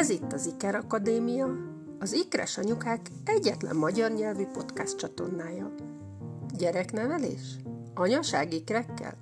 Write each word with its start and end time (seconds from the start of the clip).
Ez 0.00 0.10
itt 0.10 0.32
az 0.32 0.46
Iker 0.46 0.74
Akadémia, 0.74 1.48
az 1.98 2.12
Ikres 2.12 2.58
Anyukák 2.58 3.10
egyetlen 3.24 3.76
magyar 3.76 4.10
nyelvű 4.10 4.44
podcast 4.46 4.96
csatornája. 4.96 5.74
Gyereknevelés? 6.58 7.56
Anyaság 7.94 8.52
ikrekkel? 8.52 9.14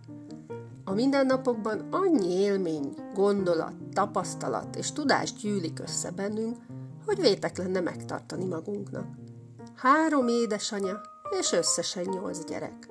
A 0.85 0.93
mindennapokban 0.93 1.89
annyi 1.91 2.33
élmény, 2.33 2.95
gondolat, 3.15 3.73
tapasztalat 3.93 4.77
és 4.77 4.93
tudás 4.93 5.33
gyűlik 5.33 5.81
össze 5.81 6.11
bennünk, 6.11 6.57
hogy 7.07 7.21
vétek 7.21 7.59
lenne 7.59 7.81
megtartani 7.81 8.45
magunknak. 8.45 9.07
Három 9.77 10.29
édesanya 10.29 11.01
és 11.41 11.53
összesen 11.53 12.05
nyolc 12.05 12.45
gyerek. 12.45 12.89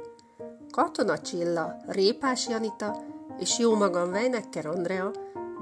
Katona 0.72 1.20
Csilla, 1.20 1.76
Répás 1.88 2.48
Janita 2.48 3.04
és 3.40 3.60
jó 3.60 3.76
magam 3.76 4.12
Vejnekker 4.12 4.66
Andrea 4.66 5.12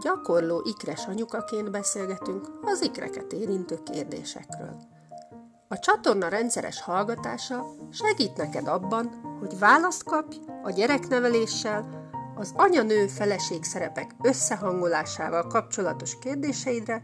gyakorló 0.01 0.61
ikres 0.63 1.05
anyukaként 1.05 1.71
beszélgetünk 1.71 2.47
az 2.61 2.81
ikreket 2.81 3.33
érintő 3.33 3.79
kérdésekről. 3.83 4.77
A 5.67 5.79
csatorna 5.79 6.27
rendszeres 6.27 6.81
hallgatása 6.81 7.65
segít 7.91 8.37
neked 8.37 8.67
abban, 8.67 9.07
hogy 9.39 9.59
választ 9.59 10.03
kapj 10.03 10.37
a 10.63 10.71
gyerekneveléssel, 10.71 12.03
az 12.35 12.53
anya-nő 12.55 13.07
feleség 13.07 13.63
szerepek 13.63 14.11
összehangolásával 14.21 15.47
kapcsolatos 15.47 16.19
kérdéseidre, 16.19 17.03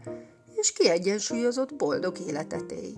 és 0.54 0.72
kiegyensúlyozott 0.72 1.74
boldog 1.74 2.18
életet 2.18 2.72
élj. 2.72 2.94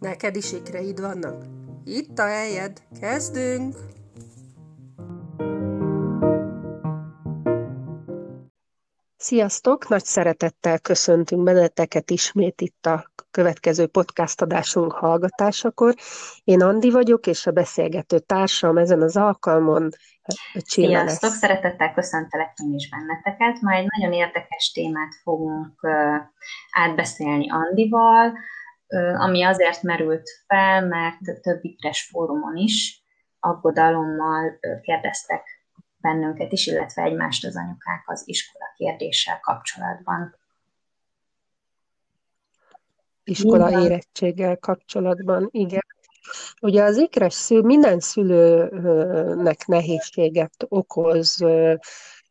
Neked 0.00 0.36
is 0.36 0.52
ikreid 0.52 1.00
vannak? 1.00 1.44
Itt 1.84 2.18
a 2.18 2.26
helyed, 2.26 2.82
kezdünk! 3.00 3.95
Sziasztok! 9.26 9.88
Nagy 9.88 10.04
szeretettel 10.04 10.78
köszöntünk 10.78 11.42
benneteket 11.42 12.10
ismét 12.10 12.60
itt 12.60 12.86
a 12.86 13.10
következő 13.30 13.86
podcast 13.86 14.40
adásunk 14.40 14.92
hallgatásakor. 14.92 15.94
Én 16.44 16.62
Andi 16.62 16.90
vagyok, 16.90 17.26
és 17.26 17.46
a 17.46 17.50
beszélgető 17.50 18.18
társam 18.18 18.76
ezen 18.76 19.02
az 19.02 19.16
alkalmon 19.16 19.88
Csilla 20.52 20.98
Sziasztok! 20.98 21.30
Lesz. 21.30 21.38
Szeretettel 21.38 21.92
köszöntelek 21.92 22.52
én 22.64 22.74
is 22.74 22.88
benneteket. 22.88 23.60
Ma 23.60 23.72
egy 23.72 23.86
nagyon 23.96 24.12
érdekes 24.12 24.72
témát 24.72 25.14
fogunk 25.22 25.80
átbeszélni 26.70 27.50
Andival, 27.50 28.32
ami 29.16 29.42
azért 29.42 29.82
merült 29.82 30.30
fel, 30.46 30.86
mert 30.86 31.40
több 31.42 31.58
ikres 31.60 32.08
fórumon 32.12 32.56
is 32.56 33.02
aggodalommal 33.40 34.58
kérdeztek 34.82 35.55
bennünket 35.96 36.52
is, 36.52 36.66
illetve 36.66 37.02
egymást 37.02 37.44
az 37.44 37.56
anyukák 37.56 38.02
az 38.06 38.22
iskola 38.24 38.64
kérdéssel 38.76 39.40
kapcsolatban. 39.40 40.36
Iskola 43.24 43.68
igen. 43.68 43.82
érettséggel 43.82 44.56
kapcsolatban, 44.56 45.48
igen. 45.50 45.84
Ugye 46.60 46.82
az 46.82 46.96
ikres 46.96 47.34
szül, 47.34 47.62
minden 47.62 48.00
szülőnek 48.00 49.66
nehézséget 49.66 50.66
okoz 50.68 51.44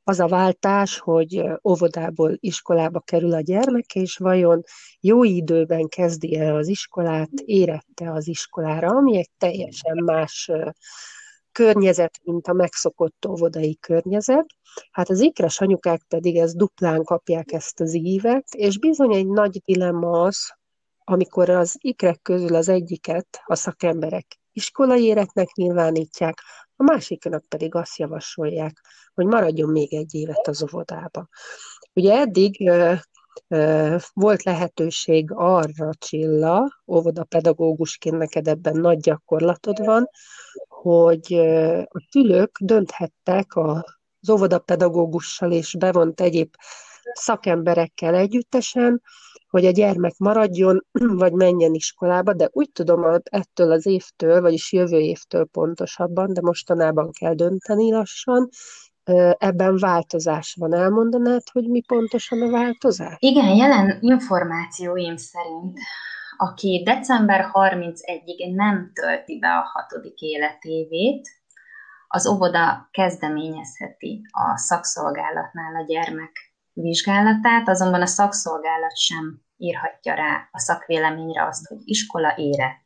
az 0.08 0.20
a 0.20 0.28
váltás, 0.28 1.00
hogy 1.00 1.44
óvodából 1.64 2.38
iskolába 2.40 3.00
kerül 3.00 3.34
a 3.34 3.40
gyermek, 3.40 3.96
és 3.96 4.18
vajon 4.18 4.64
jó 5.00 5.24
időben 5.24 5.88
kezdi 5.88 6.38
el 6.38 6.56
az 6.56 6.68
iskolát, 6.68 7.30
érette 7.46 8.12
az 8.12 8.28
iskolára, 8.28 8.88
ami 8.88 9.18
egy 9.18 9.30
teljesen 9.38 10.04
más 10.04 10.52
környezet, 11.56 12.20
mint 12.24 12.48
a 12.48 12.54
megszokott 12.54 13.26
óvodai 13.28 13.78
környezet. 13.80 14.46
Hát 14.92 15.10
az 15.10 15.20
ikres 15.20 15.62
anyukák 15.62 16.02
pedig 16.08 16.38
ezt 16.38 16.58
duplán 16.58 17.04
kapják 17.04 17.52
ezt 17.52 17.80
az 17.80 17.94
ívet, 17.94 18.54
és 18.54 18.80
bizony 18.80 19.14
egy 19.16 19.28
nagy 19.28 19.62
dilemma 19.66 20.22
az, 20.22 20.38
amikor 21.04 21.50
az 21.50 21.76
ikrek 21.80 22.22
közül 22.22 22.56
az 22.56 22.70
egyiket 22.70 23.28
a 23.46 23.56
szakemberek 23.56 24.40
iskolai 24.52 25.04
életnek 25.04 25.52
nyilvánítják, 25.54 26.42
a 26.76 26.84
másiknak 26.84 27.46
pedig 27.46 27.76
azt 27.76 27.98
javasolják, 27.98 28.82
hogy 29.14 29.26
maradjon 29.26 29.70
még 29.70 29.94
egy 29.94 30.14
évet 30.16 30.48
az 30.48 30.64
óvodába. 30.64 31.28
Ugye 31.94 32.14
eddig 32.14 32.72
volt 34.14 34.44
lehetőség 34.44 35.32
arra, 35.34 35.90
Csilla, 35.98 36.82
óvodapedagógusként 36.88 38.18
neked 38.18 38.48
ebben 38.48 38.76
nagy 38.76 39.00
gyakorlatod 39.00 39.86
van, 39.86 40.10
hogy 40.86 41.34
a 41.90 42.08
szülők 42.10 42.58
dönthettek 42.60 43.56
az 43.56 44.30
óvodapedagógussal 44.30 45.52
és 45.52 45.76
bevont 45.80 46.22
egyéb 46.22 46.54
szakemberekkel 47.14 48.16
együttesen, 48.16 49.02
hogy 49.50 49.66
a 49.66 49.72
gyermek 49.72 50.18
maradjon, 50.18 50.86
vagy 51.24 51.32
menjen 51.32 51.74
iskolába, 51.74 52.34
de 52.34 52.50
úgy 52.52 52.70
tudom, 52.72 53.22
ettől 53.24 53.72
az 53.72 53.86
évtől, 53.86 54.42
vagyis 54.42 54.72
jövő 54.72 55.00
évtől 55.00 55.46
pontosabban, 55.46 56.34
de 56.34 56.42
mostanában 56.42 57.12
kell 57.12 57.34
dönteni 57.34 57.92
lassan, 57.92 58.50
ebben 59.38 59.78
változás 59.78 60.56
van. 60.60 60.74
Elmondanád, 60.74 61.44
hogy 61.52 61.68
mi 61.68 61.82
pontosan 61.82 62.42
a 62.42 62.50
változás? 62.50 63.16
Igen, 63.20 63.56
jelen 63.56 63.98
információim 64.02 65.18
szerint 65.18 65.80
aki 66.38 66.84
december 66.86 67.50
31-ig 67.54 68.56
nem 68.56 68.92
tölti 68.94 69.40
be 69.40 69.48
a 69.48 69.70
hatodik 69.74 70.20
életévét, 70.20 71.28
az 72.08 72.28
óvoda 72.28 72.90
kezdeményezheti 72.92 74.22
a 74.32 74.58
szakszolgálatnál 74.58 75.76
a 75.76 75.86
gyermek 75.86 76.32
vizsgálatát, 76.74 77.70
azonban 77.70 78.02
a 78.02 78.06
szakszolgálat 78.06 78.98
sem 78.98 79.42
írhatja 79.58 80.14
rá 80.14 80.50
a 80.52 80.60
szakvéleményre 80.60 81.46
azt, 81.46 81.68
hogy 81.68 81.78
iskola 81.84 82.34
érett 82.38 82.85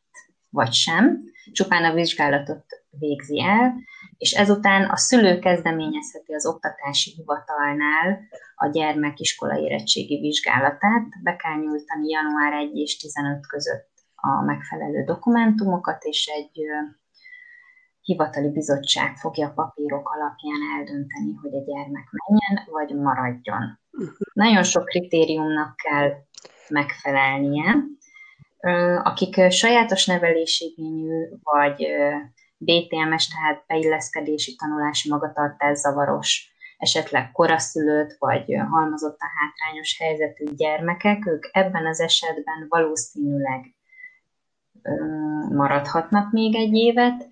vagy 0.50 0.72
sem, 0.72 1.20
csupán 1.52 1.84
a 1.84 1.94
vizsgálatot 1.94 2.64
végzi 2.90 3.42
el, 3.42 3.74
és 4.16 4.32
ezután 4.32 4.90
a 4.90 4.96
szülő 4.96 5.38
kezdeményezheti 5.38 6.32
az 6.32 6.46
oktatási 6.46 7.10
hivatalnál 7.10 8.20
a 8.54 8.66
gyermek 8.66 9.20
iskola 9.20 9.58
érettségi 9.58 10.20
vizsgálatát. 10.20 11.06
Be 11.22 11.36
kell 11.36 11.56
nyújtani 11.56 12.08
január 12.08 12.52
1 12.52 12.76
és 12.76 12.96
15 12.96 13.46
között 13.46 13.88
a 14.14 14.42
megfelelő 14.44 15.04
dokumentumokat, 15.04 16.04
és 16.04 16.26
egy 16.26 16.60
hivatali 18.00 18.50
bizottság 18.50 19.16
fogja 19.16 19.46
a 19.48 19.52
papírok 19.52 20.08
alapján 20.08 20.60
eldönteni, 20.78 21.32
hogy 21.42 21.54
a 21.54 21.64
gyermek 21.64 22.08
menjen, 22.10 22.66
vagy 22.70 22.96
maradjon. 22.96 23.80
Nagyon 24.32 24.62
sok 24.62 24.84
kritériumnak 24.84 25.76
kell 25.76 26.12
megfelelnie. 26.68 27.74
Akik 29.02 29.50
sajátos 29.50 30.06
nevelésigényű, 30.06 31.28
vagy 31.42 31.86
BTMS, 32.56 33.28
tehát 33.28 33.64
beilleszkedési 33.66 34.56
tanulási 34.56 35.08
magatartás 35.08 35.78
zavaros, 35.78 36.54
esetleg 36.78 37.32
koraszülött 37.32 38.16
vagy 38.18 38.44
halmozottan 38.70 39.28
hátrányos 39.38 39.98
helyzetű 39.98 40.44
gyermekek, 40.54 41.26
ők 41.26 41.48
ebben 41.52 41.86
az 41.86 42.00
esetben 42.00 42.66
valószínűleg 42.68 43.74
maradhatnak 45.48 46.32
még 46.32 46.56
egy 46.56 46.74
évet, 46.74 47.28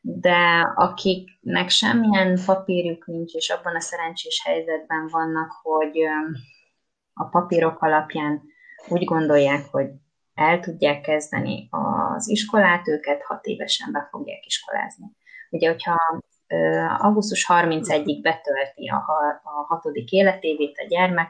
de 0.00 0.72
akiknek 0.74 1.68
semmilyen 1.68 2.38
papírjuk 2.46 3.06
nincs, 3.06 3.32
és 3.32 3.50
abban 3.50 3.74
a 3.74 3.80
szerencsés 3.80 4.42
helyzetben 4.44 5.08
vannak, 5.10 5.50
hogy 5.62 5.98
a 7.14 7.24
papírok 7.24 7.82
alapján 7.82 8.42
úgy 8.88 9.04
gondolják, 9.04 9.64
hogy 9.70 9.86
el 10.34 10.60
tudják 10.60 11.00
kezdeni 11.00 11.68
az 11.70 12.28
iskolát, 12.28 12.88
őket 12.88 13.22
hat 13.22 13.44
évesen 13.44 13.92
be 13.92 14.08
fogják 14.10 14.46
iskolázni. 14.46 15.06
Ugye, 15.50 15.68
hogyha 15.68 15.96
augusztus 16.98 17.46
31-ig 17.48 18.18
betölti 18.22 18.88
a, 18.88 18.96
a 19.42 19.64
hatodik 19.68 20.10
életévét 20.10 20.78
a 20.78 20.86
gyermek, 20.88 21.28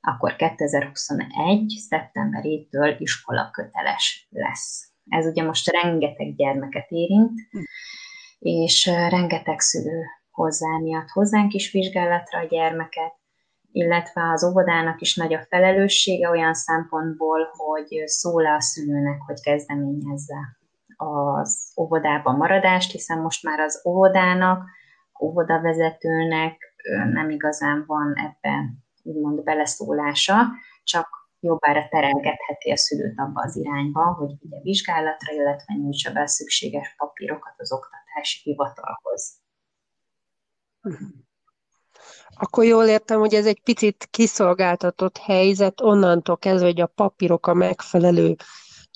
akkor 0.00 0.36
2021. 0.36 1.74
szeptemberétől 1.88 2.96
iskola 2.98 3.50
köteles 3.50 4.28
lesz. 4.30 4.92
Ez 5.08 5.26
ugye 5.26 5.42
most 5.42 5.70
rengeteg 5.70 6.34
gyermeket 6.34 6.90
érint, 6.90 7.40
és 8.38 8.86
rengeteg 8.86 9.60
szülő 9.60 10.02
hozzá 10.30 10.78
miatt 10.82 11.08
hozzánk 11.08 11.52
is 11.52 11.72
vizsgálatra 11.72 12.38
a 12.38 12.46
gyermeket, 12.46 13.14
illetve 13.74 14.30
az 14.32 14.44
óvodának 14.44 15.00
is 15.00 15.16
nagy 15.16 15.34
a 15.34 15.46
felelőssége 15.48 16.28
olyan 16.28 16.54
szempontból, 16.54 17.50
hogy 17.56 18.02
szól 18.06 18.46
a 18.46 18.60
szülőnek, 18.60 19.20
hogy 19.26 19.40
kezdeményezze 19.40 20.36
az 20.96 21.72
óvodában 21.80 22.36
maradást, 22.36 22.90
hiszen 22.90 23.18
most 23.18 23.42
már 23.42 23.60
az 23.60 23.82
óvodának, 23.86 24.64
óvodavezetőnek 25.20 26.74
nem 27.12 27.30
igazán 27.30 27.84
van 27.86 28.12
ebben 28.16 28.84
úgymond 29.02 29.42
beleszólása, 29.42 30.36
csak 30.84 31.08
jobbára 31.40 31.88
terelgetheti 31.88 32.70
a 32.70 32.76
szülőt 32.76 33.18
abba 33.18 33.42
az 33.42 33.56
irányba, 33.56 34.12
hogy 34.12 34.34
vigye 34.40 34.60
vizsgálatra, 34.62 35.32
illetve 35.32 35.74
nyújtsa 35.74 36.12
be 36.12 36.26
szükséges 36.26 36.94
papírokat 36.96 37.54
az 37.56 37.72
oktatási 37.72 38.40
hivatalhoz. 38.42 39.42
Akkor 42.36 42.64
jól 42.64 42.84
értem, 42.84 43.18
hogy 43.18 43.34
ez 43.34 43.46
egy 43.46 43.60
picit 43.62 44.08
kiszolgáltatott 44.10 45.18
helyzet, 45.18 45.80
onnantól 45.80 46.36
kezdve, 46.36 46.66
hogy 46.66 46.80
a 46.80 46.86
papírok 46.86 47.46
a 47.46 47.54
megfelelő 47.54 48.36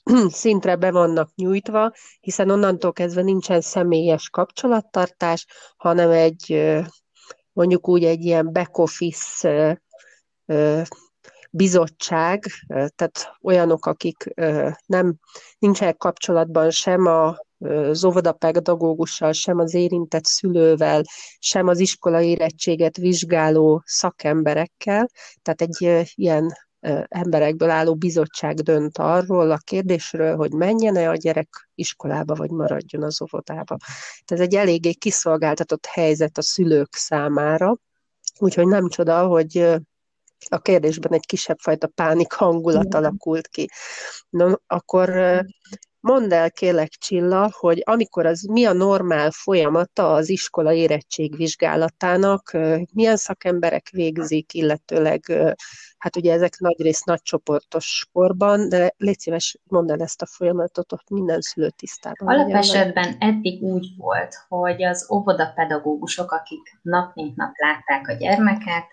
szintre 0.29 0.76
be 0.76 0.90
vannak 0.90 1.31
nyújtva, 1.35 1.93
hiszen 2.20 2.50
onnantól 2.50 2.93
kezdve 2.93 3.23
nincsen 3.23 3.61
személyes 3.61 4.29
kapcsolattartás, 4.31 5.46
hanem 5.76 6.11
egy 6.11 6.73
mondjuk 7.52 7.88
úgy 7.88 8.05
egy 8.05 8.25
ilyen 8.25 8.52
back-office 8.52 9.81
bizottság, 11.50 12.44
tehát 12.67 13.37
olyanok, 13.43 13.87
akik 13.87 14.35
nem 14.87 15.14
nincsenek 15.58 15.96
kapcsolatban 15.96 16.70
sem 16.70 17.06
a 17.06 17.37
az 17.58 18.05
óvodapedagógussal, 18.05 19.32
sem 19.32 19.58
az 19.58 19.75
érintett 19.75 20.25
szülővel, 20.25 21.02
sem 21.38 21.66
az 21.66 21.78
iskola 21.78 22.20
érettséget 22.20 22.96
vizsgáló 22.96 23.82
szakemberekkel. 23.84 25.08
Tehát 25.43 25.60
egy 25.62 26.08
ilyen 26.14 26.52
emberekből 27.08 27.70
álló 27.70 27.94
bizottság 27.94 28.55
dönt 28.55 28.99
arról 28.99 29.50
a 29.50 29.56
kérdésről, 29.64 30.37
hogy 30.37 30.52
menjen-e 30.52 31.08
a 31.08 31.14
gyerek 31.14 31.69
iskolába, 31.75 32.34
vagy 32.34 32.50
maradjon 32.50 33.02
az 33.02 33.22
óvodába. 33.22 33.76
Tehát 33.76 34.26
ez 34.26 34.40
egy 34.40 34.54
eléggé 34.54 34.93
kiszolgáltatott 34.93 35.87
helyzet 35.87 36.38
a 36.38 36.43
szülők 36.43 36.94
számára, 36.94 37.76
úgyhogy 38.38 38.66
nem 38.66 38.88
csoda, 38.88 39.26
hogy 39.26 39.58
a 40.49 40.58
kérdésben 40.58 41.12
egy 41.12 41.26
kisebb 41.26 41.58
fajta 41.58 41.87
pánik 41.87 42.32
hangulat 42.32 42.94
alakult 42.94 43.49
ki. 43.49 43.69
No, 44.31 44.52
akkor 44.66 45.08
Mondd 46.00 46.32
el 46.32 46.50
kérlek, 46.50 46.88
Csilla, 46.88 47.50
hogy 47.58 47.82
amikor 47.84 48.26
az 48.26 48.42
mi 48.42 48.64
a 48.64 48.72
normál 48.72 49.30
folyamata 49.30 50.12
az 50.12 50.28
iskola 50.28 50.72
érettségvizsgálatának, 50.72 52.56
milyen 52.92 53.16
szakemberek 53.16 53.88
végzik, 53.88 54.54
illetőleg, 54.54 55.24
hát 55.98 56.16
ugye 56.16 56.32
ezek 56.32 56.58
nagyrészt 56.58 57.04
nagycsoportos 57.04 57.84
sporban, 57.84 58.68
de 58.68 58.94
légy 58.96 59.18
szíves, 59.18 59.58
mondd 59.64 59.90
el 59.90 60.00
ezt 60.00 60.22
a 60.22 60.26
folyamatot, 60.26 60.92
ott 60.92 61.10
minden 61.10 61.40
szülő 61.40 61.70
tisztában. 61.70 62.28
Alapesetben 62.28 63.16
eddig 63.18 63.62
úgy 63.62 63.86
volt, 63.96 64.44
hogy 64.48 64.82
az 64.82 65.08
óvodapedagógusok, 65.12 66.32
akik 66.32 66.78
nap 66.82 67.14
mint 67.14 67.36
nap 67.36 67.52
látták 67.54 68.08
a 68.08 68.12
gyermeket, 68.12 68.86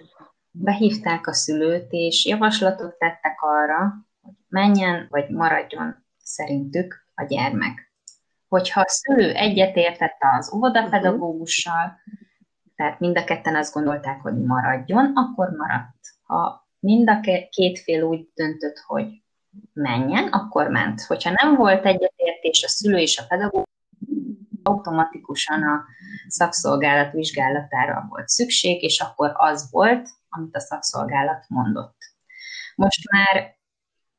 behívták 0.51 1.27
a 1.27 1.33
szülőt, 1.33 1.87
és 1.89 2.25
javaslatot 2.25 2.97
tettek 2.97 3.37
arra, 3.41 3.93
hogy 4.21 4.33
menjen, 4.47 5.07
vagy 5.09 5.29
maradjon 5.29 6.04
szerintük 6.25 7.07
a 7.15 7.23
gyermek. 7.23 7.93
Hogyha 8.47 8.81
a 8.81 8.87
szülő 8.87 9.33
egyetértette 9.33 10.35
az 10.37 10.53
óvodapedagógussal, 10.53 11.99
tehát 12.75 12.99
mind 12.99 13.17
a 13.17 13.23
ketten 13.23 13.55
azt 13.55 13.73
gondolták, 13.73 14.21
hogy 14.21 14.41
maradjon, 14.41 15.11
akkor 15.15 15.49
maradt. 15.49 15.97
Ha 16.23 16.67
mind 16.79 17.09
a 17.09 17.19
két 17.49 17.79
fél 17.79 18.03
úgy 18.03 18.29
döntött, 18.33 18.77
hogy 18.77 19.23
menjen, 19.73 20.27
akkor 20.27 20.67
ment. 20.67 21.01
Hogyha 21.01 21.31
nem 21.41 21.55
volt 21.55 21.85
egyetértés 21.85 22.63
a 22.63 22.67
szülő 22.67 22.97
és 22.97 23.17
a 23.17 23.25
pedagógus, 23.27 23.73
automatikusan 24.63 25.63
a 25.63 25.85
szakszolgálat 26.27 27.11
vizsgálatára 27.11 28.05
volt 28.09 28.27
szükség, 28.27 28.83
és 28.83 28.99
akkor 28.99 29.31
az 29.33 29.71
volt, 29.71 30.09
amit 30.29 30.55
a 30.55 30.59
szakszolgálat 30.59 31.45
mondott. 31.47 31.97
Most 32.75 33.09
már 33.11 33.57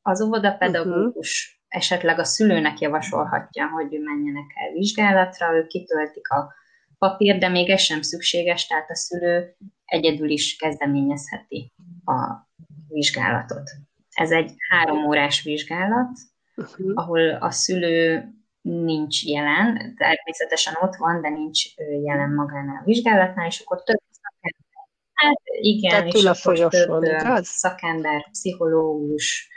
az 0.01 0.21
óvodapedagógus 0.21 1.56
esetleg 1.67 2.19
a 2.19 2.23
szülőnek 2.23 2.79
javasolhatja, 2.79 3.69
hogy 3.69 3.99
menjenek 4.03 4.51
el 4.55 4.71
vizsgálatra, 4.73 5.55
ők 5.55 5.67
kitöltik 5.67 6.29
a 6.29 6.53
papír, 6.97 7.37
de 7.37 7.47
még 7.47 7.69
ez 7.69 7.81
sem 7.81 8.01
szükséges, 8.01 8.67
tehát 8.67 8.89
a 8.89 8.95
szülő 8.95 9.55
egyedül 9.85 10.29
is 10.29 10.55
kezdeményezheti 10.55 11.73
a 12.05 12.47
vizsgálatot. 12.87 13.69
Ez 14.09 14.31
egy 14.31 14.51
három 14.69 15.05
órás 15.05 15.41
vizsgálat, 15.41 16.17
uh-huh. 16.55 16.91
ahol 16.93 17.29
a 17.29 17.51
szülő 17.51 18.29
nincs 18.61 19.25
jelen, 19.25 19.95
természetesen 19.95 20.73
ott 20.81 20.95
van, 20.95 21.21
de 21.21 21.29
nincs 21.29 21.75
jelen 22.03 22.33
magánál 22.33 22.79
a 22.81 22.85
vizsgálatnál, 22.85 23.47
és 23.47 23.59
akkor 23.59 23.83
több 23.83 24.01
szakember, 24.09 24.65
hát 25.13 25.41
igen, 25.61 25.89
Tehát 25.89 26.13
és 26.13 26.23
akkor 26.23 26.69
több 26.69 27.43
szakember, 27.43 28.29
pszichológus, 28.31 29.49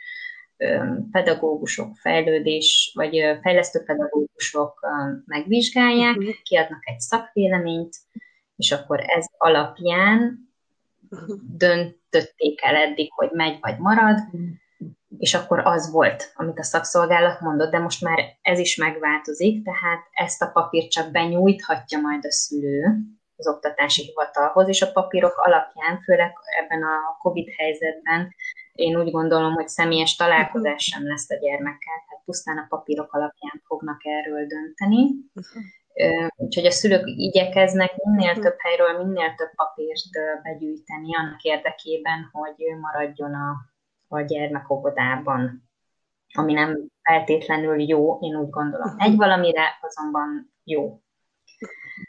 pedagógusok, 1.11 1.97
fejlődés, 1.97 2.93
vagy 2.95 3.39
fejlesztő 3.43 3.83
pedagógusok 3.83 4.81
megvizsgálják, 5.25 6.17
uh-huh. 6.17 6.35
kiadnak 6.43 6.89
egy 6.89 7.01
szakvéleményt, 7.01 7.97
és 8.57 8.73
akkor 8.73 9.01
ez 9.01 9.27
alapján 9.39 10.51
uh-huh. 11.11 11.39
döntötték 11.57 12.63
el 12.63 12.77
eddig, 12.77 13.13
hogy 13.13 13.31
megy 13.33 13.59
vagy 13.61 13.79
marad, 13.79 14.19
és 15.19 15.35
akkor 15.35 15.59
az 15.59 15.91
volt, 15.91 16.33
amit 16.35 16.59
a 16.59 16.63
szakszolgálat 16.63 17.41
mondott, 17.41 17.71
de 17.71 17.79
most 17.79 18.03
már 18.03 18.19
ez 18.43 18.59
is 18.59 18.77
megváltozik, 18.77 19.65
tehát 19.65 20.01
ezt 20.13 20.43
a 20.43 20.51
papírt 20.51 20.91
csak 20.91 21.11
benyújthatja 21.11 21.99
majd 21.99 22.25
a 22.25 22.33
szülő 22.33 22.97
az 23.37 23.49
oktatási 23.49 24.03
hivatalhoz, 24.03 24.69
és 24.69 24.83
a 24.83 24.93
papírok 24.93 25.37
alapján, 25.37 26.01
főleg 26.05 26.33
ebben 26.61 26.83
a 26.83 27.19
COVID 27.23 27.49
helyzetben 27.57 28.35
én 28.73 28.97
úgy 29.01 29.11
gondolom, 29.11 29.53
hogy 29.53 29.69
személyes 29.69 30.17
találkozás 30.17 30.85
sem 30.85 31.07
lesz 31.07 31.31
a 31.31 31.35
gyermekkel, 31.35 32.05
tehát 32.09 32.25
pusztán 32.25 32.59
a 32.59 32.67
papírok 32.69 33.13
alapján 33.13 33.63
fognak 33.65 34.01
erről 34.05 34.47
dönteni. 34.47 35.09
Úgyhogy 36.37 36.67
a 36.67 36.71
szülők 36.71 37.03
igyekeznek 37.07 37.97
minél 37.97 38.35
több 38.35 38.57
helyről, 38.59 39.05
minél 39.05 39.35
több 39.35 39.51
papírt 39.55 40.43
begyűjteni 40.43 41.17
annak 41.17 41.43
érdekében, 41.43 42.29
hogy 42.33 42.55
maradjon 42.81 43.35
a, 43.35 43.57
a 44.09 44.21
gyermek 44.21 44.71
óvodában, 44.71 45.69
ami 46.33 46.53
nem 46.53 46.87
feltétlenül 47.03 47.81
jó, 47.81 48.19
én 48.21 48.37
úgy 48.37 48.51
gondolom. 48.51 48.95
Egy 48.99 49.17
valamire 49.17 49.79
azonban 49.81 50.53
jó. 50.65 51.01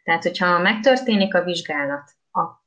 Tehát, 0.04 0.24
hogyha 0.24 0.60
megtörténik 0.60 1.36
a 1.36 1.44
vizsgálat, 1.44 2.12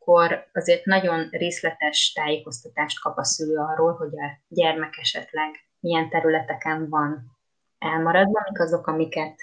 akkor 0.04 0.46
azért 0.52 0.84
nagyon 0.84 1.28
részletes 1.30 2.12
tájékoztatást 2.12 3.00
kap 3.00 3.18
a 3.18 3.24
szülő 3.24 3.56
arról, 3.56 3.92
hogy 3.92 4.18
a 4.18 4.40
gyermek 4.48 4.96
esetleg 4.96 5.50
milyen 5.80 6.08
területeken 6.08 6.88
van 6.88 7.38
elmaradva, 7.78 8.46
mik 8.50 8.60
azok, 8.60 8.86
amiket 8.86 9.40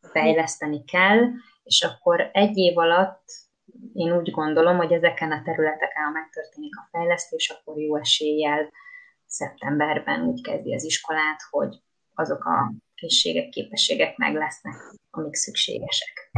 fejleszteni 0.00 0.84
kell, 0.84 1.18
és 1.62 1.82
akkor 1.82 2.30
egy 2.32 2.56
év 2.56 2.78
alatt 2.78 3.24
én 3.94 4.16
úgy 4.16 4.30
gondolom, 4.30 4.76
hogy 4.76 4.92
ezeken 4.92 5.32
a 5.32 5.42
területeken, 5.42 6.04
ha 6.04 6.10
megtörténik 6.10 6.76
a 6.76 6.88
fejlesztés, 6.90 7.48
akkor 7.48 7.78
jó 7.78 7.96
eséllyel 7.96 8.72
szeptemberben 9.26 10.22
úgy 10.22 10.42
kezdi 10.42 10.74
az 10.74 10.84
iskolát, 10.84 11.40
hogy 11.50 11.82
azok 12.14 12.44
a 12.44 12.72
készségek, 12.94 13.48
képességek 13.48 14.16
meg 14.16 14.34
lesznek, 14.34 14.74
amik 15.10 15.34
szükségesek. 15.34 16.32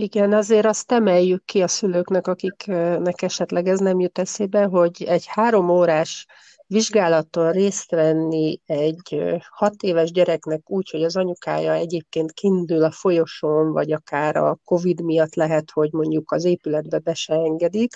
Igen, 0.00 0.32
azért 0.32 0.66
azt 0.66 0.92
emeljük 0.92 1.44
ki 1.44 1.62
a 1.62 1.68
szülőknek, 1.68 2.26
akiknek 2.26 3.22
esetleg 3.22 3.66
ez 3.66 3.78
nem 3.78 4.00
jut 4.00 4.18
eszébe, 4.18 4.64
hogy 4.64 5.02
egy 5.02 5.26
három 5.26 5.70
órás 5.70 6.26
vizsgálaton 6.66 7.52
részt 7.52 7.90
venni 7.90 8.60
egy 8.66 9.22
hat 9.48 9.82
éves 9.82 10.10
gyereknek 10.10 10.70
úgy, 10.70 10.90
hogy 10.90 11.04
az 11.04 11.16
anyukája 11.16 11.72
egyébként 11.72 12.32
kindül 12.32 12.84
a 12.84 12.90
folyosón, 12.90 13.72
vagy 13.72 13.92
akár 13.92 14.36
a 14.36 14.58
Covid 14.64 15.02
miatt 15.02 15.34
lehet, 15.34 15.70
hogy 15.70 15.92
mondjuk 15.92 16.32
az 16.32 16.44
épületbe 16.44 16.98
be 16.98 17.14
se 17.14 17.34
engedik, 17.34 17.92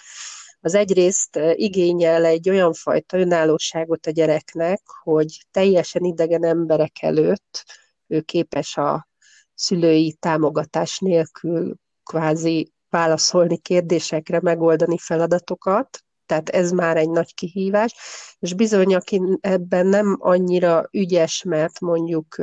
az 0.61 0.75
egyrészt 0.75 1.39
igényel 1.53 2.25
egy 2.25 2.51
olyan 2.51 2.73
fajta 2.73 3.19
önállóságot 3.19 4.07
a 4.07 4.11
gyereknek, 4.11 4.83
hogy 5.03 5.47
teljesen 5.51 6.05
idegen 6.05 6.45
emberek 6.45 7.03
előtt 7.03 7.65
ő 8.07 8.21
képes 8.21 8.77
a 8.77 9.09
szülői 9.55 10.17
támogatás 10.21 10.99
nélkül 10.99 11.81
kvázi 12.05 12.73
válaszolni 12.91 13.59
kérdésekre, 13.59 14.41
megoldani 14.41 14.99
feladatokat, 14.99 15.99
tehát 16.27 16.49
ez 16.49 16.71
már 16.71 16.97
egy 16.97 17.11
nagy 17.11 17.35
kihívás, 17.35 17.95
és 18.39 18.55
bizony, 18.55 18.95
aki 18.95 19.21
ebben 19.41 19.87
nem 19.87 20.17
annyira 20.19 20.89
ügyes, 20.91 21.43
mert 21.43 21.81
mondjuk 21.81 22.37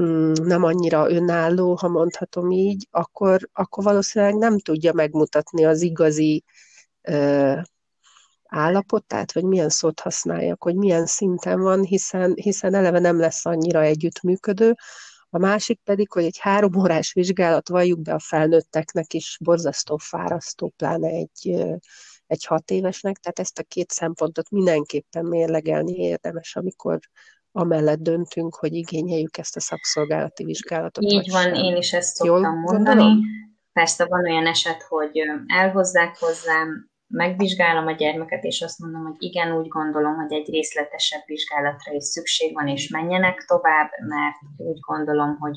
mm, 0.00 0.32
nem 0.32 0.62
annyira 0.62 1.10
önálló, 1.10 1.74
ha 1.74 1.88
mondhatom 1.88 2.50
így, 2.50 2.88
akkor, 2.90 3.48
akkor 3.52 3.84
valószínűleg 3.84 4.34
nem 4.34 4.58
tudja 4.58 4.92
megmutatni 4.92 5.64
az 5.64 5.82
igazi 5.82 6.44
állapotát, 8.48 9.32
vagy 9.32 9.44
milyen 9.44 9.68
szót 9.68 10.00
használjak, 10.00 10.62
hogy 10.62 10.74
milyen 10.74 11.06
szinten 11.06 11.60
van, 11.60 11.82
hiszen, 11.82 12.32
hiszen 12.34 12.74
eleve 12.74 12.98
nem 12.98 13.18
lesz 13.18 13.46
annyira 13.46 13.82
együttműködő, 13.82 14.74
a 15.30 15.38
másik 15.38 15.80
pedig, 15.84 16.12
hogy 16.12 16.24
egy 16.24 16.38
három 16.38 16.76
órás 16.76 17.12
vizsgálat, 17.12 17.68
valljuk 17.68 18.00
be 18.02 18.12
a 18.12 18.18
felnőtteknek 18.18 19.12
is 19.12 19.38
borzasztó 19.44 19.96
fárasztó, 19.96 20.72
pláne 20.76 21.08
egy, 21.08 21.66
egy 22.26 22.44
hat 22.44 22.70
évesnek, 22.70 23.16
tehát 23.16 23.38
ezt 23.38 23.58
a 23.58 23.62
két 23.62 23.90
szempontot 23.90 24.50
mindenképpen 24.50 25.24
mérlegelni 25.24 25.92
érdemes, 25.92 26.56
amikor 26.56 26.98
amellett 27.52 27.98
döntünk, 27.98 28.54
hogy 28.54 28.74
igényeljük 28.74 29.38
ezt 29.38 29.56
a 29.56 29.60
szakszolgálati 29.60 30.44
vizsgálatot. 30.44 31.04
Így 31.04 31.30
van, 31.30 31.42
sem. 31.42 31.54
én 31.54 31.76
is 31.76 31.92
ezt 31.92 32.14
szoktam 32.14 32.42
Jól 32.42 32.52
mondani. 32.52 32.84
Gondolom? 32.84 33.20
Persze 33.72 34.06
van 34.06 34.24
olyan 34.24 34.46
eset, 34.46 34.82
hogy 34.82 35.20
elhozzák 35.46 36.18
hozzám, 36.18 36.87
megvizsgálom 37.08 37.86
a 37.86 37.92
gyermeket, 37.92 38.44
és 38.44 38.60
azt 38.60 38.78
mondom, 38.78 39.04
hogy 39.04 39.16
igen, 39.18 39.52
úgy 39.52 39.68
gondolom, 39.68 40.14
hogy 40.14 40.32
egy 40.32 40.50
részletesebb 40.50 41.22
vizsgálatra 41.26 41.92
is 41.92 42.04
szükség 42.04 42.54
van, 42.54 42.68
és 42.68 42.88
menjenek 42.88 43.44
tovább, 43.46 43.90
mert 44.08 44.36
úgy 44.56 44.78
gondolom, 44.80 45.36
hogy 45.38 45.56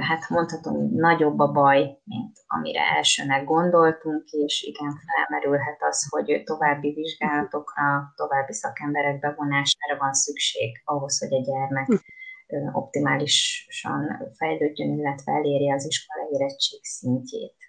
hát 0.00 0.28
mondhatom, 0.28 0.88
nagyobb 0.94 1.38
a 1.38 1.52
baj, 1.52 1.98
mint 2.04 2.36
amire 2.46 2.82
elsőnek 2.96 3.44
gondoltunk, 3.44 4.24
és 4.30 4.62
igen, 4.62 5.00
felmerülhet 5.06 5.78
az, 5.80 6.08
hogy 6.10 6.42
további 6.44 6.92
vizsgálatokra, 6.92 8.12
további 8.16 8.52
szakemberek 8.52 9.18
bevonására 9.18 9.96
van 9.98 10.12
szükség 10.12 10.82
ahhoz, 10.84 11.18
hogy 11.18 11.34
a 11.34 11.42
gyermek 11.42 11.88
optimálisan 12.72 14.32
fejlődjön, 14.36 14.98
illetve 14.98 15.32
elérje 15.32 15.74
az 15.74 15.86
iskola 15.86 16.28
érettség 16.32 16.84
szintjét. 16.84 17.67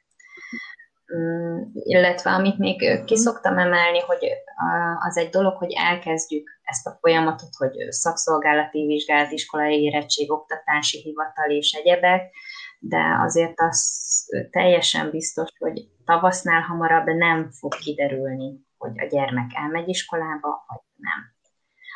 Illetve 1.74 2.32
amit 2.32 2.58
még 2.58 3.04
ki 3.06 3.16
szoktam 3.16 3.58
emelni, 3.58 4.00
hogy 4.00 4.30
az 5.00 5.18
egy 5.18 5.30
dolog, 5.30 5.58
hogy 5.58 5.74
elkezdjük 5.78 6.50
ezt 6.64 6.88
a 6.88 6.98
folyamatot, 7.02 7.56
hogy 7.58 7.92
szakszolgálati 7.92 8.86
vizsgálat, 8.86 9.32
iskolai 9.32 9.82
érettség, 9.82 10.32
oktatási 10.32 11.02
hivatal 11.02 11.50
és 11.50 11.72
egyebek, 11.72 12.34
de 12.80 13.18
azért 13.20 13.60
az 13.60 14.08
teljesen 14.50 15.10
biztos, 15.10 15.50
hogy 15.58 15.88
tavasznál 16.06 16.62
hamarabb 16.62 17.08
nem 17.08 17.50
fog 17.52 17.76
kiderülni, 17.76 18.68
hogy 18.78 19.00
a 19.00 19.06
gyermek 19.06 19.52
elmegy 19.54 19.88
iskolába, 19.88 20.66
vagy 20.68 20.82
nem. 20.96 21.34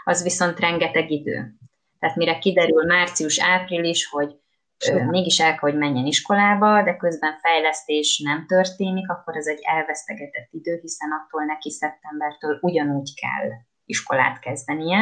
Az 0.03 0.24
viszont 0.24 0.60
rengeteg 0.60 1.12
idő. 1.12 1.55
Tehát 2.00 2.15
mire 2.15 2.39
kiderül 2.39 2.86
március-április, 2.86 4.10
hogy 4.10 4.36
Szóval. 4.77 5.05
mégis 5.05 5.39
el 5.39 5.49
kell, 5.49 5.69
hogy 5.69 5.77
menjen 5.77 6.05
iskolába, 6.05 6.83
de 6.83 6.95
közben 6.95 7.39
fejlesztés 7.41 8.21
nem 8.23 8.45
történik, 8.47 9.09
akkor 9.09 9.35
ez 9.35 9.47
egy 9.47 9.59
elvesztegetett 9.61 10.47
idő, 10.51 10.79
hiszen 10.81 11.09
attól 11.11 11.43
neki 11.43 11.71
szeptembertől 11.71 12.57
ugyanúgy 12.61 13.13
kell 13.13 13.49
iskolát 13.85 14.39
kezdenie. 14.39 14.97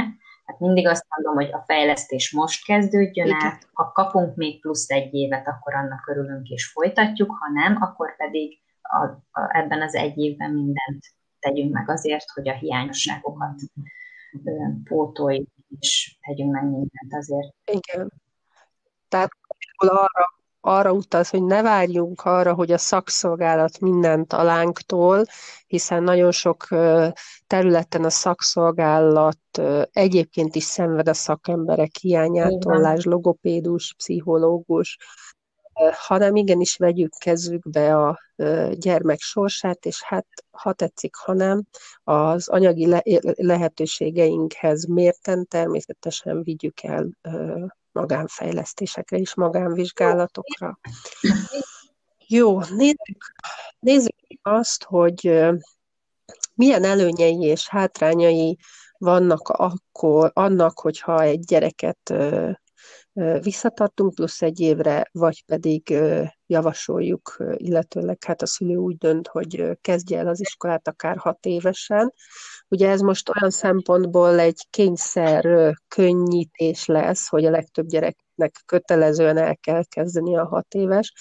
Hát 0.45 0.59
mindig 0.59 0.87
azt 0.87 1.05
mondom, 1.15 1.43
hogy 1.43 1.53
a 1.53 1.63
fejlesztés 1.65 2.31
most 2.31 2.65
kezdődjön 2.65 3.27
Igen. 3.27 3.39
el, 3.41 3.57
ha 3.73 3.91
kapunk 3.91 4.35
még 4.35 4.61
plusz 4.61 4.89
egy 4.89 5.13
évet, 5.13 5.47
akkor 5.47 5.75
annak 5.75 6.07
örülünk 6.07 6.47
és 6.47 6.71
folytatjuk, 6.71 7.37
ha 7.39 7.51
nem, 7.51 7.81
akkor 7.81 8.15
pedig 8.15 8.59
a, 8.81 9.05
a, 9.31 9.57
ebben 9.57 9.81
az 9.81 9.95
egy 9.95 10.17
évben 10.17 10.51
mindent 10.51 11.05
tegyünk 11.39 11.73
meg 11.73 11.89
azért, 11.89 12.29
hogy 12.33 12.49
a 12.49 12.53
hiányosságokat 12.53 13.59
pótoljuk, 14.83 15.49
és 15.79 16.17
tegyünk 16.21 16.51
meg 16.51 16.63
mindent 16.63 17.13
azért. 17.13 17.53
Igen. 17.65 18.11
Tehát 19.07 19.31
arra, 19.87 20.33
arra 20.61 20.91
utaz, 20.91 21.29
hogy 21.29 21.43
ne 21.43 21.61
várjunk 21.61 22.21
arra, 22.21 22.53
hogy 22.53 22.71
a 22.71 22.77
szakszolgálat 22.77 23.79
mindent 23.79 24.33
alánkról, 24.33 25.23
hiszen 25.67 26.03
nagyon 26.03 26.31
sok 26.31 26.67
területen 27.47 28.03
a 28.03 28.09
szakszolgálat 28.09 29.39
egyébként 29.91 30.55
is 30.55 30.63
szenved 30.63 31.07
a 31.07 31.13
szakemberek 31.13 31.95
hiányától, 32.01 32.79
lásd 32.79 33.05
logopédus, 33.05 33.93
pszichológus, 33.97 34.97
hanem 35.91 36.35
igenis 36.35 36.77
vegyük 36.77 37.13
kezükbe 37.17 37.97
a 37.97 38.19
gyermek 38.71 39.19
sorsát, 39.19 39.85
és 39.85 40.03
hát 40.03 40.27
ha 40.51 40.73
tetszik, 40.73 41.15
ha 41.15 41.33
nem, 41.33 41.63
az 42.03 42.49
anyagi 42.49 42.87
le- 42.87 43.03
lehetőségeinkhez 43.35 44.85
mérten 44.85 45.47
természetesen 45.47 46.43
vigyük 46.43 46.83
el 46.83 47.09
magánfejlesztésekre 47.91 49.17
és 49.17 49.35
magánvizsgálatokra. 49.35 50.79
Jó, 52.27 52.59
nézzük, 52.59 53.33
nézzük 53.79 54.15
azt, 54.41 54.83
hogy 54.83 55.41
milyen 56.53 56.83
előnyei 56.83 57.41
és 57.41 57.67
hátrányai 57.67 58.57
vannak 58.97 59.49
akkor 59.49 60.31
annak, 60.33 60.79
hogyha 60.79 61.21
egy 61.21 61.39
gyereket 61.39 62.13
visszatartunk 63.41 64.13
plusz 64.13 64.41
egy 64.41 64.59
évre, 64.59 65.09
vagy 65.11 65.45
pedig 65.45 65.93
javasoljuk, 66.51 67.37
illetőleg 67.55 68.23
hát 68.23 68.41
a 68.41 68.45
szülő 68.45 68.75
úgy 68.75 68.97
dönt, 68.97 69.27
hogy 69.27 69.77
kezdje 69.81 70.19
el 70.19 70.27
az 70.27 70.39
iskolát 70.39 70.87
akár 70.87 71.17
hat 71.17 71.45
évesen, 71.45 72.13
Ugye 72.71 72.89
ez 72.89 73.01
most 73.01 73.31
olyan 73.35 73.49
szempontból 73.49 74.39
egy 74.39 74.67
kényszer 74.69 75.73
könnyítés 75.87 76.85
lesz, 76.85 77.27
hogy 77.27 77.45
a 77.45 77.49
legtöbb 77.49 77.85
gyereknek 77.85 78.61
kötelezően 78.65 79.37
el 79.37 79.57
kell 79.57 79.83
kezdeni 79.83 80.37
a 80.37 80.47
hat 80.47 80.73
éves, 80.73 81.13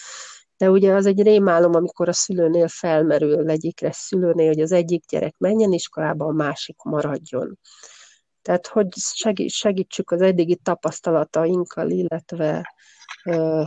de 0.56 0.70
ugye 0.70 0.92
az 0.92 1.06
egy 1.06 1.22
rémálom, 1.22 1.74
amikor 1.74 2.08
a 2.08 2.12
szülőnél 2.12 2.68
felmerül 2.68 3.50
egyikre 3.50 3.92
szülőnél, 3.92 4.46
hogy 4.46 4.60
az 4.60 4.72
egyik 4.72 5.04
gyerek 5.04 5.34
menjen 5.38 5.72
iskolába, 5.72 6.24
a 6.24 6.32
másik 6.32 6.82
maradjon. 6.82 7.58
Tehát, 8.42 8.66
hogy 8.66 8.88
segítsük 9.46 10.10
az 10.10 10.20
eddigi 10.20 10.56
tapasztalatainkkal, 10.56 11.90
illetve 11.90 12.74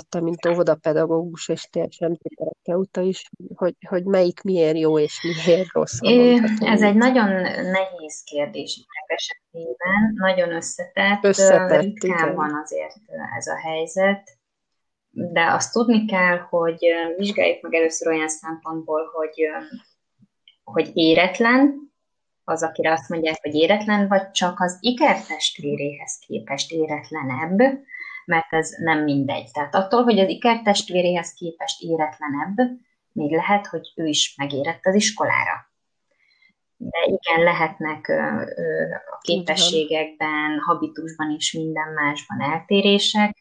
te, 0.09 0.21
mint 0.21 0.45
óvodapedagógus 0.45 1.47
és 1.47 1.63
teljesen 1.63 2.19
terapeuta 2.35 3.01
is, 3.01 3.29
hogy, 3.55 3.75
hogy 3.87 4.03
melyik 4.03 4.41
miért 4.41 4.77
jó 4.77 4.99
és 4.99 5.21
miért 5.45 5.71
rossz. 5.71 5.99
Ez 6.59 6.81
egy 6.81 6.95
nagyon 6.95 7.29
nehéz 7.61 8.23
kérdés 8.23 8.85
esetében, 9.05 10.13
nagyon 10.15 10.51
összetett, 10.55 11.23
összetett 11.23 11.81
ritkán 11.81 12.35
van 12.35 12.61
azért 12.63 12.95
ez 13.37 13.47
a 13.47 13.57
helyzet, 13.57 14.37
de 15.09 15.51
azt 15.51 15.71
tudni 15.71 16.05
kell, 16.05 16.37
hogy 16.37 16.85
vizsgáljuk 17.17 17.61
meg 17.61 17.73
először 17.73 18.07
olyan 18.07 18.29
szempontból, 18.29 19.11
hogy, 19.13 19.47
hogy 20.63 20.91
éretlen, 20.93 21.91
az, 22.43 22.63
akire 22.63 22.91
azt 22.91 23.09
mondják, 23.09 23.39
hogy 23.41 23.55
éretlen, 23.55 24.07
vagy 24.07 24.31
csak 24.31 24.59
az 24.59 24.77
ikertestvéréhez 24.79 26.19
képest 26.27 26.71
éretlenebb, 26.71 27.59
mert 28.25 28.53
ez 28.53 28.69
nem 28.79 29.03
mindegy. 29.03 29.51
Tehát 29.51 29.75
attól, 29.75 30.03
hogy 30.03 30.19
az 30.19 30.29
ikertestvéréhez 30.29 31.33
képest 31.33 31.81
éretlenebb, 31.81 32.57
még 33.11 33.31
lehet, 33.31 33.67
hogy 33.67 33.91
ő 33.95 34.05
is 34.05 34.35
megérett 34.37 34.85
az 34.85 34.95
iskolára. 34.95 35.71
De 36.77 36.99
igen, 37.05 37.43
lehetnek 37.43 38.09
a 39.11 39.17
képességekben, 39.21 40.59
habitusban 40.59 41.31
és 41.31 41.53
minden 41.53 41.93
másban 41.93 42.41
eltérések. 42.41 43.37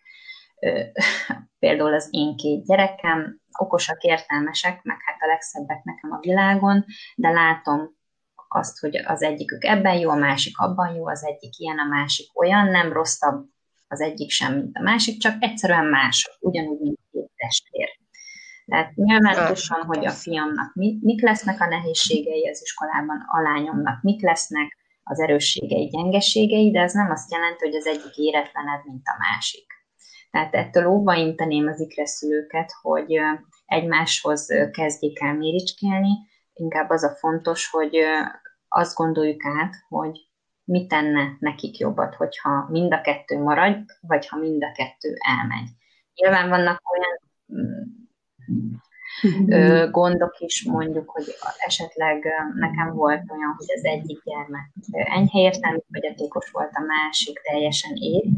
Például 1.58 1.94
az 1.94 2.08
én 2.10 2.36
két 2.36 2.64
gyerekem, 2.64 3.40
okosak, 3.58 4.02
értelmesek, 4.02 4.82
meg 4.82 4.96
hát 5.04 5.16
a 5.20 5.26
legszebbek 5.26 5.82
nekem 5.82 6.12
a 6.12 6.18
világon, 6.20 6.84
de 7.16 7.30
látom 7.30 8.00
azt, 8.48 8.78
hogy 8.78 8.96
az 8.96 9.22
egyikük 9.22 9.64
ebben 9.64 9.98
jó, 9.98 10.10
a 10.10 10.14
másik 10.14 10.58
abban 10.58 10.94
jó, 10.94 11.08
az 11.08 11.24
egyik 11.24 11.58
ilyen, 11.58 11.78
a 11.78 11.88
másik 11.88 12.38
olyan, 12.38 12.66
nem 12.68 12.92
rosszabb 12.92 13.44
az 13.92 14.00
egyik 14.00 14.30
sem, 14.30 14.54
mint 14.54 14.76
a 14.76 14.82
másik, 14.82 15.18
csak 15.18 15.34
egyszerűen 15.38 15.86
más, 15.86 16.38
ugyanúgy, 16.40 16.80
mint 16.80 16.98
két 17.12 17.30
testvér. 17.36 17.88
Tehát 18.66 18.94
nyilvánosan, 18.94 19.82
hogy 19.82 20.06
a 20.06 20.10
fiamnak 20.10 20.74
mit, 20.74 21.02
mik 21.02 21.22
lesznek 21.22 21.60
a 21.60 21.66
nehézségei 21.66 22.48
az 22.48 22.62
iskolában, 22.62 23.24
a 23.26 23.40
lányomnak 23.40 24.02
mik 24.02 24.22
lesznek 24.22 24.76
az 25.02 25.20
erősségei, 25.20 25.86
gyengeségei, 25.86 26.70
de 26.70 26.80
ez 26.80 26.92
nem 26.92 27.10
azt 27.10 27.32
jelenti, 27.32 27.64
hogy 27.64 27.74
az 27.74 27.86
egyik 27.86 28.16
éretlenebb, 28.16 28.84
mint 28.84 29.02
a 29.04 29.16
másik. 29.18 29.66
Tehát 30.30 30.54
ettől 30.54 30.86
óva 30.86 31.14
inteném 31.14 31.66
az 31.66 31.80
ikreszülőket, 31.80 32.72
hogy 32.82 33.18
egymáshoz 33.66 34.46
kezdjék 34.70 35.20
el 35.20 35.34
méricskélni, 35.34 36.10
inkább 36.52 36.90
az 36.90 37.02
a 37.02 37.16
fontos, 37.16 37.70
hogy 37.70 37.96
azt 38.68 38.96
gondoljuk 38.96 39.44
át, 39.44 39.74
hogy 39.88 40.31
mi 40.64 40.86
tenne 40.86 41.36
nekik 41.38 41.78
jobbat, 41.78 42.14
hogyha 42.14 42.66
mind 42.70 42.92
a 42.92 43.00
kettő 43.00 43.38
marad, 43.38 43.84
vagy 44.00 44.28
ha 44.28 44.38
mind 44.38 44.62
a 44.64 44.72
kettő 44.72 45.14
elmegy. 45.18 45.68
Nyilván 46.14 46.48
vannak 46.48 46.80
olyan 46.92 47.20
ö, 49.48 49.90
gondok 49.90 50.38
is, 50.38 50.64
mondjuk, 50.64 51.10
hogy 51.10 51.24
esetleg 51.66 52.26
nekem 52.54 52.94
volt 52.94 53.30
olyan, 53.30 53.54
hogy 53.56 53.66
az 53.76 53.84
egyik 53.84 54.22
gyermek 54.24 54.70
enyhe 54.90 55.40
értelmű 55.40 55.78
fogyatékos 55.92 56.50
volt, 56.50 56.70
a 56.72 56.80
másik 56.80 57.40
teljesen 57.40 57.92
épp, 57.94 58.32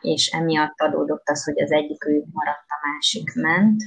és 0.00 0.26
emiatt 0.26 0.80
adódott 0.80 1.28
az, 1.28 1.44
hogy 1.44 1.62
az 1.62 1.72
egyik 1.72 2.04
ő 2.04 2.24
maradt, 2.32 2.66
a 2.68 2.88
másik 2.92 3.34
ment. 3.34 3.82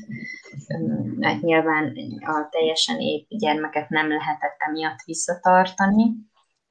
Hát 1.21 1.41
nyilván 1.41 1.93
a 2.19 2.47
teljesen 2.49 2.99
épp 2.99 3.27
gyermeket 3.29 3.89
nem 3.89 4.07
lehetett 4.07 4.55
emiatt 4.57 5.01
visszatartani, 5.05 6.03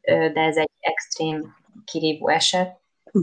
de 0.04 0.40
ez 0.40 0.56
egy 0.56 0.70
extrém 0.80 1.56
kirívó 1.84 2.28
eset. 2.28 2.80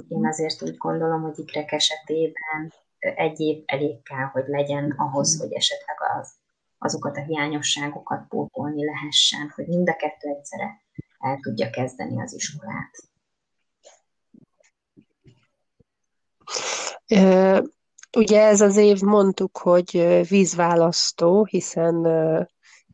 Én 0.07 0.25
azért 0.25 0.61
úgy 0.61 0.77
gondolom, 0.77 1.21
hogy 1.21 1.39
ikrek 1.39 1.71
esetében 1.71 2.73
egy 2.99 3.39
év 3.39 3.63
elég 3.65 4.03
kell, 4.03 4.25
hogy 4.25 4.43
legyen 4.47 4.91
ahhoz, 4.97 5.39
hogy 5.39 5.53
esetleg 5.53 5.97
az, 6.19 6.31
azokat 6.77 7.17
a 7.17 7.23
hiányosságokat 7.23 8.27
pótolni 8.27 8.85
lehessen, 8.85 9.51
hogy 9.55 9.67
mind 9.67 9.89
a 9.89 9.95
kettő 9.95 10.29
egyszerre 10.29 10.81
el 11.19 11.39
tudja 11.41 11.69
kezdeni 11.69 12.21
az 12.21 12.33
iskolát. 12.33 12.91
Ugye 18.17 18.41
ez 18.41 18.61
az 18.61 18.75
év 18.77 19.01
mondtuk, 19.01 19.57
hogy 19.57 20.19
vízválasztó, 20.29 21.45
hiszen 21.45 22.07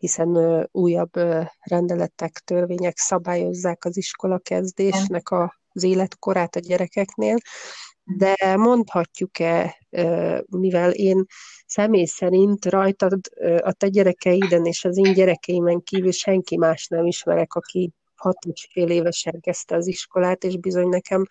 hiszen 0.05 0.67
újabb 0.71 1.11
rendeletek, 1.59 2.31
törvények 2.31 2.97
szabályozzák 2.97 3.85
az 3.85 3.97
iskola 3.97 4.39
kezdésnek 4.39 5.31
az 5.31 5.83
életkorát 5.83 6.55
a 6.55 6.59
gyerekeknél, 6.59 7.35
de 8.03 8.55
mondhatjuk-e, 8.55 9.77
mivel 10.47 10.91
én 10.91 11.25
személy 11.65 12.05
szerint 12.05 12.65
rajtad 12.65 13.19
a 13.61 13.71
te 13.71 13.87
gyerekeiden 13.87 14.65
és 14.65 14.85
az 14.85 14.97
én 14.97 15.13
gyerekeimen 15.13 15.81
kívül 15.83 16.11
senki 16.11 16.57
más 16.57 16.87
nem 16.87 17.05
ismerek, 17.05 17.53
aki 17.53 17.91
hat 18.15 18.37
és 18.45 18.67
fél 18.71 18.89
évesen 18.89 19.39
kezdte 19.41 19.75
az 19.75 19.87
iskolát, 19.87 20.43
és 20.43 20.57
bizony 20.57 20.87
nekem 20.87 21.25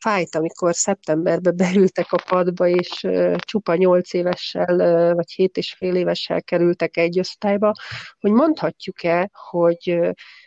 fájt, 0.00 0.34
amikor 0.34 0.74
szeptemberbe 0.74 1.50
beültek 1.62 2.12
a 2.12 2.22
padba, 2.28 2.66
és 2.68 3.06
csupa 3.38 3.74
nyolc 3.74 4.12
évessel, 4.12 5.14
vagy 5.14 5.30
hét 5.30 5.56
és 5.56 5.72
fél 5.72 5.94
évessel 5.94 6.42
kerültek 6.42 6.96
egy 6.96 7.18
osztályba, 7.18 7.72
hogy 8.20 8.30
mondhatjuk-e, 8.30 9.30
hogy 9.50 9.98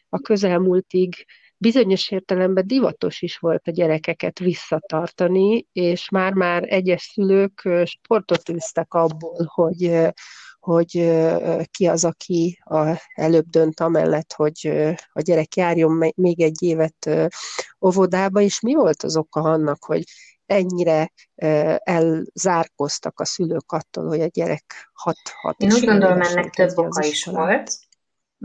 a 0.09 0.19
közelmúltig 0.19 1.25
bizonyos 1.57 2.11
értelemben 2.11 2.67
divatos 2.67 3.21
is 3.21 3.37
volt 3.37 3.67
a 3.67 3.71
gyerekeket 3.71 4.39
visszatartani, 4.39 5.67
és 5.71 6.09
már-már 6.09 6.63
egyes 6.65 7.01
szülők 7.01 7.69
sportot 7.83 8.49
űztek 8.49 8.93
abból, 8.93 9.45
hogy, 9.45 9.91
hogy 10.63 11.11
ki 11.71 11.87
az, 11.87 12.05
aki 12.05 12.61
a, 12.63 13.01
előbb 13.13 13.45
dönt 13.45 13.79
amellett, 13.79 14.33
hogy 14.33 14.67
a 15.13 15.21
gyerek 15.21 15.55
járjon 15.55 16.11
még 16.15 16.41
egy 16.41 16.63
évet 16.63 17.09
óvodába, 17.85 18.41
és 18.41 18.59
mi 18.59 18.73
volt 18.73 19.03
az 19.03 19.17
oka 19.17 19.41
annak, 19.41 19.83
hogy 19.85 20.03
ennyire 20.45 21.11
elzárkoztak 21.83 23.19
a 23.19 23.25
szülők 23.25 23.71
attól, 23.71 24.07
hogy 24.07 24.21
a 24.21 24.27
gyerek 24.27 24.91
hat, 24.93 25.17
hat 25.41 25.61
Én 25.61 25.71
úgy 25.73 25.85
gondolom, 25.85 26.21
ennek 26.21 26.49
több 26.49 26.77
oka 26.77 27.05
is 27.05 27.25
volt. 27.25 27.71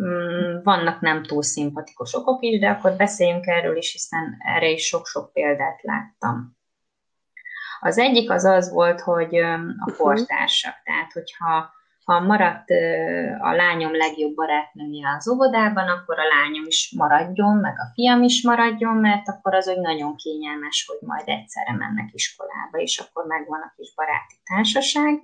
Mm, 0.00 0.62
vannak 0.62 1.00
nem 1.00 1.22
túl 1.22 1.42
szimpatikus 1.42 2.14
okok 2.14 2.42
is, 2.42 2.60
de 2.60 2.68
akkor 2.68 2.92
beszéljünk 2.96 3.46
erről 3.46 3.76
is, 3.76 3.92
hiszen 3.92 4.36
erre 4.38 4.70
is 4.70 4.86
sok-sok 4.86 5.32
példát 5.32 5.82
láttam. 5.82 6.56
Az 7.80 7.98
egyik 7.98 8.30
az 8.30 8.44
az 8.44 8.72
volt, 8.72 9.00
hogy 9.00 9.34
a 9.78 9.92
kortársak, 9.96 10.74
mhm. 10.74 10.82
tehát 10.84 11.12
hogyha 11.12 11.76
ha 12.08 12.20
maradt 12.20 12.70
a 13.40 13.52
lányom 13.52 13.96
legjobb 13.96 14.34
barátnője 14.34 15.08
az 15.16 15.28
óvodában, 15.28 15.88
akkor 15.88 16.18
a 16.18 16.28
lányom 16.36 16.66
is 16.66 16.94
maradjon, 16.96 17.56
meg 17.56 17.74
a 17.78 17.90
fiam 17.94 18.22
is 18.22 18.42
maradjon, 18.42 18.96
mert 18.96 19.28
akkor 19.28 19.54
az 19.54 19.66
hogy 19.66 19.80
nagyon 19.80 20.16
kényelmes, 20.16 20.84
hogy 20.88 21.08
majd 21.08 21.28
egyszerre 21.28 21.72
mennek 21.72 22.08
iskolába, 22.12 22.78
és 22.78 22.98
akkor 22.98 23.24
megvan 23.26 23.60
a 23.60 23.72
kis 23.76 23.94
baráti 23.94 24.34
társaság. 24.44 25.20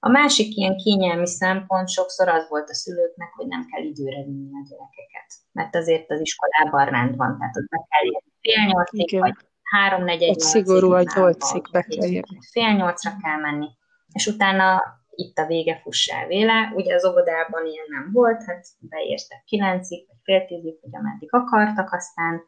A 0.00 0.08
másik 0.08 0.56
ilyen 0.56 0.76
kényelmi 0.76 1.26
szempont 1.26 1.88
sokszor 1.88 2.28
az 2.28 2.48
volt 2.48 2.70
a 2.70 2.74
szülőknek, 2.74 3.32
hogy 3.36 3.46
nem 3.46 3.66
kell 3.70 3.82
időre 3.82 4.22
vinni 4.24 4.50
a 4.52 4.66
gyerekeket. 4.68 5.28
Mert 5.52 5.74
azért 5.74 6.10
az 6.10 6.20
iskolában 6.20 6.84
rend 6.84 7.16
van, 7.16 7.38
tehát 7.38 7.56
ott 7.56 7.68
be 7.68 7.86
kell 7.88 8.04
érni 8.04 8.30
fél 8.40 8.64
nyolcig, 8.66 9.18
vagy 9.18 9.34
három 9.62 10.04
negyed 10.04 10.38
Szigorú 10.38 10.92
a 10.92 11.02
nyolcig 11.14 11.62
be 11.72 11.82
kell 11.82 12.10
érni. 12.10 12.38
Fél 12.50 12.72
nyolcra 12.72 13.10
kell 13.22 13.36
menni. 13.36 13.68
És 14.12 14.26
utána 14.26 14.82
itt 15.20 15.38
a 15.38 15.46
vége, 15.46 15.80
fuss 15.82 16.06
el 16.06 16.26
véle. 16.26 16.72
Ugye 16.74 16.94
az 16.94 17.04
óvodában 17.04 17.66
ilyen 17.66 17.86
nem 17.88 18.10
volt, 18.12 18.44
hát 18.44 18.66
beértek 18.78 19.44
kilencig, 19.44 20.06
vagy 20.06 20.16
fél 20.22 20.46
tízig, 20.46 20.78
vagy 20.82 20.96
ameddig 20.96 21.28
akartak, 21.32 21.92
aztán 21.92 22.42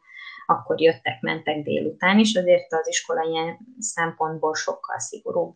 akkor 0.45 0.81
jöttek, 0.81 1.21
mentek 1.21 1.63
délután 1.63 2.19
is, 2.19 2.35
azért 2.35 2.73
az 2.73 2.87
iskola 2.87 3.21
ilyen 3.21 3.57
szempontból 3.79 4.55
sokkal 4.55 4.99
szigorúbb. 4.99 5.55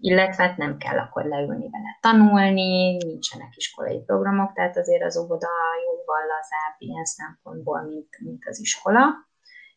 Illetve 0.00 0.42
hát 0.42 0.56
nem 0.56 0.76
kell 0.76 0.98
akkor 0.98 1.24
leülni 1.24 1.68
vele 1.70 1.98
tanulni, 2.00 2.96
nincsenek 2.96 3.56
iskolai 3.56 4.02
programok, 4.06 4.52
tehát 4.52 4.76
azért 4.76 5.02
az 5.02 5.16
óvoda 5.16 5.48
jóval 5.84 6.22
lazább 6.26 6.76
ilyen 6.78 7.04
szempontból, 7.04 7.82
mint, 7.82 8.08
mint 8.18 8.42
az 8.46 8.60
iskola 8.60 9.27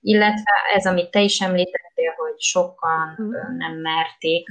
illetve 0.02 0.52
ez, 0.76 0.86
amit 0.86 1.12
te 1.12 1.22
is 1.22 1.40
említettél, 1.40 2.14
hogy 2.18 2.40
sokan 2.40 3.18
mm. 3.22 3.58
nem 3.58 3.74
merték 3.74 4.48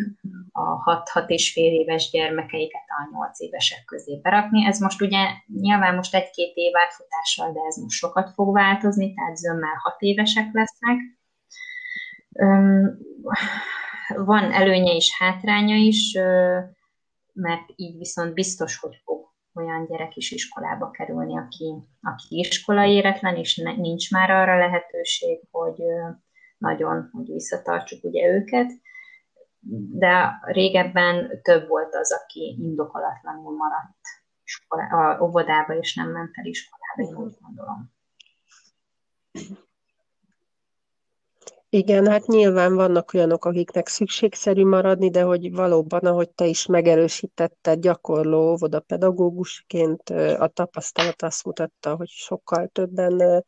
a 0.53 1.03
6-6 1.15 1.29
és 1.29 1.53
fél 1.53 1.73
éves 1.73 2.11
gyermekeiket 2.11 2.85
a 2.87 3.09
8 3.13 3.41
évesek 3.41 3.85
közé 3.85 4.17
berakni. 4.23 4.67
Ez 4.67 4.81
most 4.81 5.01
ugye 5.01 5.19
nyilván 5.61 5.95
most 5.95 6.15
egy-két 6.15 6.55
év 6.55 6.73
átfutással, 6.77 7.53
de 7.53 7.61
ez 7.69 7.77
most 7.77 7.99
sokat 7.99 8.31
fog 8.31 8.55
változni, 8.55 9.15
tehát 9.15 9.37
zömmel 9.37 9.75
6 9.83 10.01
évesek 10.01 10.49
lesznek. 10.53 10.99
Van 14.17 14.53
előnye 14.53 14.93
is, 14.93 15.19
hátránya 15.19 15.77
is, 15.77 16.13
mert 17.33 17.65
így 17.77 17.99
viszont 17.99 18.35
biztos, 18.35 18.79
hogy 18.79 19.01
fog 19.05 19.30
olyan 19.55 19.87
gyerek 19.87 20.17
is 20.17 20.31
iskolába 20.31 20.91
kerülni, 20.91 21.39
aki, 21.39 21.75
aki 22.03 22.39
iskola 22.39 22.85
éretlen, 22.85 23.37
és 23.37 23.57
ne, 23.57 23.77
nincs 23.77 24.11
már 24.11 24.31
arra 24.31 24.59
lehetőség, 24.59 25.41
hogy 25.51 25.83
nagyon 26.59 27.09
hogy 27.13 27.27
visszatartsuk 27.27 28.05
ugye 28.05 28.27
őket, 28.27 28.71
de 29.93 30.41
régebben 30.43 31.43
több 31.43 31.69
volt 31.69 31.95
az, 31.95 32.13
aki 32.13 32.57
indokolatlanul 32.61 33.57
maradt 33.57 33.99
iskola, 34.45 34.83
a 34.83 35.23
óvodába, 35.23 35.75
és 35.75 35.95
nem 35.95 36.11
ment 36.11 36.31
el 36.33 36.45
iskolába, 36.45 37.03
én 37.03 37.25
úgy 37.25 37.37
gondolom. 37.41 37.93
Igen, 41.73 42.07
hát 42.07 42.27
nyilván 42.27 42.75
vannak 42.75 43.15
olyanok, 43.15 43.45
akiknek 43.45 43.89
szükségszerű 43.89 44.65
maradni, 44.65 45.11
de 45.11 45.23
hogy 45.23 45.53
valóban, 45.53 46.01
ahogy 46.01 46.31
te 46.31 46.47
is 46.47 46.67
megerősítetted, 46.67 47.81
gyakorló 47.81 48.51
óvodapedagógusként 48.51 50.11
a 50.39 50.49
tapasztalat 50.49 51.23
azt 51.23 51.45
mutatta, 51.45 51.97
hogy 51.97 52.09
sokkal 52.09 52.69
többen 52.69 53.45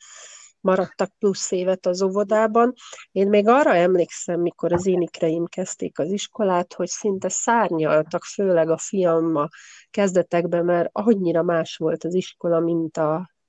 maradtak 0.60 1.10
plusz 1.18 1.50
évet 1.50 1.86
az 1.86 2.02
óvodában. 2.02 2.72
Én 3.12 3.28
még 3.28 3.48
arra 3.48 3.74
emlékszem, 3.74 4.40
mikor 4.40 4.72
az 4.72 4.86
énikreim 4.86 5.46
kezdték 5.46 5.98
az 5.98 6.10
iskolát, 6.10 6.74
hogy 6.74 6.88
szinte 6.88 7.28
szárnyaltak, 7.28 8.24
főleg 8.24 8.70
a 8.70 8.78
fiam 8.78 9.36
a 9.36 9.48
kezdetekben, 9.90 10.64
mert 10.64 10.88
annyira 10.92 11.42
más 11.42 11.76
volt 11.76 12.04
az 12.04 12.14
iskola, 12.14 12.60
mint 12.60 12.96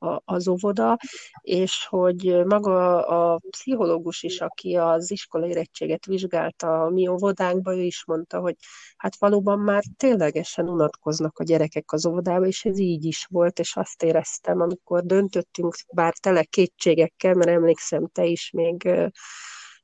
a, 0.03 0.21
az 0.25 0.47
óvoda, 0.47 0.97
és 1.41 1.85
hogy 1.89 2.43
maga 2.45 3.05
a 3.05 3.39
pszichológus 3.49 4.23
is, 4.23 4.41
aki 4.41 4.75
az 4.75 5.11
iskola 5.11 5.47
érettséget 5.47 6.05
vizsgálta 6.05 6.83
a 6.83 6.89
mi 6.89 7.07
óvodánkba, 7.07 7.75
ő 7.75 7.81
is 7.81 8.05
mondta, 8.05 8.39
hogy 8.39 8.55
hát 8.97 9.19
valóban 9.19 9.59
már 9.59 9.83
ténylegesen 9.97 10.69
unatkoznak 10.69 11.39
a 11.39 11.43
gyerekek 11.43 11.91
az 11.91 12.05
óvodába, 12.05 12.45
és 12.45 12.65
ez 12.65 12.79
így 12.79 13.05
is 13.05 13.27
volt, 13.29 13.59
és 13.59 13.75
azt 13.75 14.03
éreztem, 14.03 14.61
amikor 14.61 15.05
döntöttünk, 15.05 15.75
bár 15.93 16.13
tele 16.13 16.43
kétségekkel, 16.43 17.33
mert 17.33 17.49
emlékszem, 17.49 18.07
te 18.11 18.25
is 18.25 18.51
még 18.51 18.89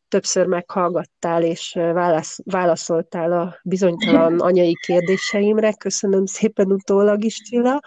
többször 0.08 0.46
meghallgattál, 0.46 1.44
és 1.44 1.72
válasz, 1.74 2.40
válaszoltál 2.44 3.32
a 3.32 3.60
bizonytalan 3.64 4.40
anyai 4.40 4.74
kérdéseimre. 4.86 5.74
Köszönöm 5.74 6.26
szépen 6.26 6.72
utólag 6.72 7.24
is, 7.24 7.36
Csilla 7.36 7.80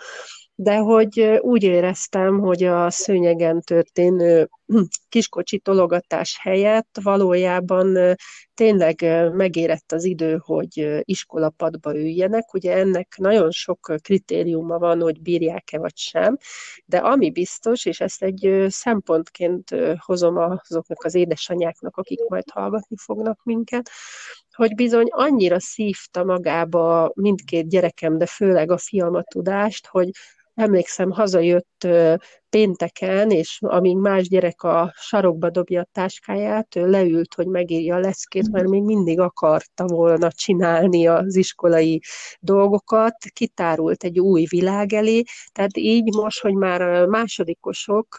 de 0.63 0.77
hogy 0.77 1.21
úgy 1.41 1.63
éreztem, 1.63 2.39
hogy 2.39 2.63
a 2.63 2.91
szőnyegen 2.91 3.61
történő 3.61 4.49
kiskocsi 5.09 5.59
tologatás 5.59 6.39
helyett 6.41 6.99
valójában 7.03 8.17
tényleg 8.55 9.05
megérett 9.33 9.93
az 9.93 10.05
idő, 10.05 10.41
hogy 10.45 11.03
iskolapadba 11.03 11.97
üljenek. 11.97 12.55
Ugye 12.55 12.73
ennek 12.73 13.15
nagyon 13.17 13.51
sok 13.51 13.93
kritériuma 14.03 14.79
van, 14.79 15.01
hogy 15.01 15.21
bírják-e 15.23 15.79
vagy 15.79 15.97
sem, 15.97 16.37
de 16.85 16.99
ami 16.99 17.31
biztos, 17.31 17.85
és 17.85 18.01
ezt 18.01 18.23
egy 18.23 18.67
szempontként 18.69 19.77
hozom 19.99 20.37
azoknak 20.37 21.05
az 21.05 21.15
édesanyáknak, 21.15 21.97
akik 21.97 22.29
majd 22.29 22.51
hallgatni 22.51 22.97
fognak 22.99 23.41
minket, 23.45 23.91
hogy 24.53 24.75
bizony 24.75 25.07
annyira 25.11 25.61
szívta 25.61 26.25
magába 26.25 27.11
mindkét 27.15 27.69
gyerekem, 27.69 28.19
de 28.19 28.27
főleg 28.27 28.71
a 28.71 28.79
fiam 28.79 29.15
a 29.15 29.23
tudást, 29.23 29.87
hogy 29.87 30.11
emlékszem, 30.55 31.11
hazajött 31.11 31.87
pénteken, 32.49 33.31
és 33.31 33.59
amíg 33.61 33.97
más 33.97 34.29
gyerek 34.29 34.63
a 34.63 34.93
sarokba 34.97 35.51
dobja 35.51 35.81
a 35.81 35.89
táskáját, 35.93 36.77
ő 36.77 36.91
leült, 36.91 37.35
hogy 37.35 37.47
megírja 37.47 37.95
a 37.95 37.99
leckét, 37.99 38.51
mert 38.51 38.69
még 38.69 38.83
mindig 38.83 39.21
akarta 39.21 39.87
volna 39.87 40.31
csinálni 40.33 41.07
az 41.07 41.37
iskolai 41.37 42.01
dolgokat, 42.41 43.17
kitárult 43.33 44.05
egy 44.05 44.21
új 44.21 44.45
világ 44.49 44.93
elé, 44.93 45.23
tehát 45.53 45.77
így 45.77 46.15
most, 46.15 46.41
hogy 46.41 46.55
már 46.55 47.07
másodikosok, 47.07 48.17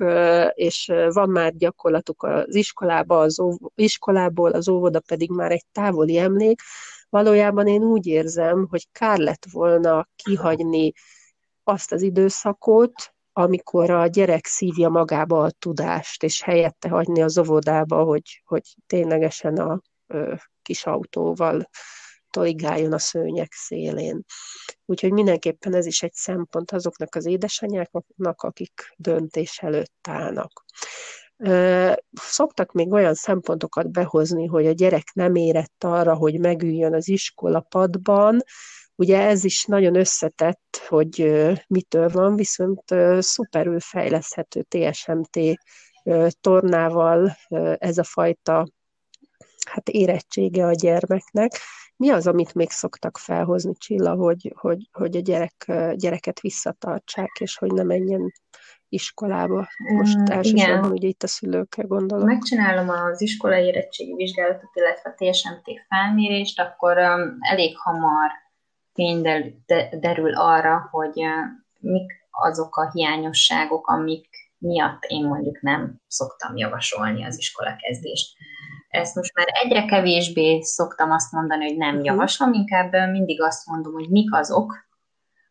és 0.53 0.91
van 1.09 1.29
már 1.29 1.55
gyakorlatuk 1.55 2.23
az 2.23 2.55
iskolába, 2.55 3.19
az 3.19 3.39
óv, 3.39 3.55
iskolából, 3.75 4.51
az 4.51 4.69
óvoda 4.69 4.99
pedig 4.99 5.29
már 5.29 5.51
egy 5.51 5.65
távoli 5.71 6.17
emlék, 6.17 6.61
valójában 7.09 7.67
én 7.67 7.83
úgy 7.83 8.07
érzem, 8.07 8.67
hogy 8.69 8.87
kár 8.91 9.17
lett 9.17 9.45
volna 9.51 10.07
kihagyni 10.15 10.91
azt 11.63 11.91
az 11.91 12.01
időszakot, 12.01 13.13
amikor 13.33 13.89
a 13.89 14.07
gyerek 14.07 14.45
szívja 14.45 14.89
magába 14.89 15.43
a 15.43 15.51
tudást, 15.51 16.23
és 16.23 16.41
helyette 16.41 16.89
hagyni 16.89 17.21
az 17.21 17.37
óvodába, 17.37 18.03
hogy, 18.03 18.41
hogy 18.45 18.75
ténylegesen 18.87 19.57
a 19.57 19.81
ö, 20.07 20.33
kis 20.61 20.85
autóval 20.85 21.69
toligáljon 22.29 22.93
a 22.93 22.99
szőnyek 22.99 23.53
szélén. 23.53 24.23
Úgyhogy 24.85 25.11
mindenképpen 25.11 25.73
ez 25.73 25.85
is 25.85 26.03
egy 26.03 26.13
szempont 26.13 26.71
azoknak 26.71 27.15
az 27.15 27.25
édesanyáknak, 27.25 28.41
akik 28.41 28.93
döntés 28.97 29.59
előtt 29.59 30.07
állnak. 30.07 30.65
Szoktak 32.11 32.71
még 32.71 32.91
olyan 32.91 33.13
szempontokat 33.13 33.91
behozni, 33.91 34.45
hogy 34.45 34.67
a 34.67 34.71
gyerek 34.71 35.11
nem 35.13 35.35
érett 35.35 35.83
arra, 35.83 36.15
hogy 36.15 36.39
megüljön 36.39 36.93
az 36.93 37.07
iskola 37.07 37.59
padban, 37.59 38.43
Ugye 38.95 39.21
ez 39.21 39.43
is 39.43 39.65
nagyon 39.65 39.95
összetett, 39.95 40.81
hogy 40.87 41.33
mitől 41.67 42.09
van, 42.09 42.35
viszont 42.35 42.83
szuperül 43.19 43.79
fejleszthető 43.79 44.65
TSMT 44.67 45.39
tornával 46.41 47.35
ez 47.77 47.97
a 47.97 48.03
fajta 48.03 48.67
hát 49.69 49.89
érettsége 49.89 50.65
a 50.65 50.71
gyermeknek. 50.71 51.51
Mi 51.97 52.09
az, 52.09 52.27
amit 52.27 52.53
még 52.53 52.69
szoktak 52.69 53.17
felhozni, 53.17 53.73
Csilla, 53.73 54.15
hogy, 54.15 54.53
hogy, 54.55 54.89
hogy 54.91 55.15
a 55.15 55.19
gyerek, 55.19 55.71
gyereket 55.95 56.39
visszatartsák, 56.39 57.31
és 57.39 57.57
hogy 57.57 57.71
ne 57.71 57.83
menjen 57.83 58.31
iskolába? 58.89 59.67
Most 59.93 60.17
mm, 60.17 60.23
elsősorban 60.25 60.77
Igen. 60.77 60.91
ugye 60.91 61.07
itt 61.07 61.23
a 61.23 61.27
szülőkre 61.27 61.83
gondolok. 61.83 62.25
Megcsinálom 62.25 62.89
az 62.89 63.21
iskolai 63.21 63.65
érettségi 63.65 64.13
vizsgálatot, 64.15 64.69
illetve 64.73 65.09
a 65.09 65.13
TSMT 65.13 65.63
felmérést, 65.87 66.59
akkor 66.59 66.97
um, 66.97 67.37
elég 67.39 67.77
hamar 67.77 68.42
fény 68.93 69.21
derül 69.99 70.33
arra, 70.35 70.87
hogy 70.91 71.23
mik 71.79 72.11
azok 72.31 72.75
a 72.77 72.91
hiányosságok, 72.91 73.87
amik 73.87 74.27
miatt 74.57 75.03
én 75.03 75.25
mondjuk 75.25 75.61
nem 75.61 76.01
szoktam 76.07 76.57
javasolni 76.57 77.25
az 77.25 77.37
iskola 77.37 77.75
kezdést. 77.75 78.37
Ezt 78.87 79.15
most 79.15 79.35
már 79.35 79.47
egyre 79.63 79.85
kevésbé 79.85 80.61
szoktam 80.61 81.11
azt 81.11 81.31
mondani, 81.31 81.67
hogy 81.67 81.77
nem 81.77 81.95
mhm. 81.95 82.03
javaslom, 82.03 82.53
inkább 82.53 83.09
mindig 83.11 83.41
azt 83.41 83.65
mondom, 83.65 83.93
hogy 83.93 84.09
mik 84.09 84.33
azok 84.33 84.73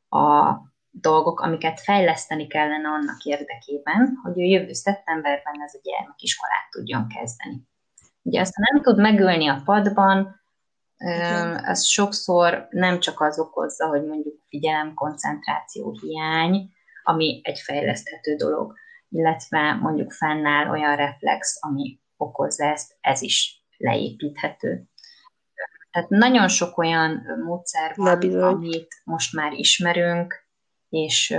a 0.09 0.55
dolgok, 0.91 1.41
amiket 1.41 1.81
fejleszteni 1.81 2.47
kellene 2.47 2.89
annak 2.89 3.23
érdekében, 3.25 4.19
hogy 4.23 4.41
a 4.41 4.45
jövő 4.45 4.73
szeptemberben 4.73 5.63
ez 5.65 5.75
a 5.75 5.81
gyermek 5.83 6.23
iskolát 6.23 6.71
tudjon 6.71 7.07
kezdeni. 7.09 7.69
Ugye 8.23 8.41
azt, 8.41 8.55
ha 8.55 8.63
nem 8.73 8.83
tud 8.83 8.99
megölni 8.99 9.49
a 9.49 9.63
padban, 9.65 10.42
ez 11.65 11.87
sokszor 11.87 12.67
nem 12.71 13.01
csak 13.01 13.21
az 13.21 13.39
okozza, 13.39 13.87
hogy 13.87 14.05
mondjuk 14.05 14.41
figyelem, 14.49 14.95
koncentráció 14.95 15.99
hiány, 16.01 16.71
ami 17.03 17.41
egy 17.43 17.59
fejleszthető 17.59 18.35
dolog, 18.35 18.75
illetve 19.09 19.75
mondjuk 19.75 20.13
fennáll 20.13 20.69
olyan 20.69 20.97
reflex, 20.97 21.57
ami 21.61 22.01
okozza 22.17 22.65
ezt, 22.65 22.97
ez 23.01 23.23
is 23.23 23.65
leépíthető. 23.77 24.87
Tehát 25.91 26.09
nagyon 26.09 26.49
sok 26.49 26.79
olyan 26.79 27.23
módszer 27.45 27.93
van, 27.97 28.35
amit 28.41 29.01
most 29.05 29.35
már 29.35 29.53
ismerünk, 29.53 30.35
és 30.89 31.37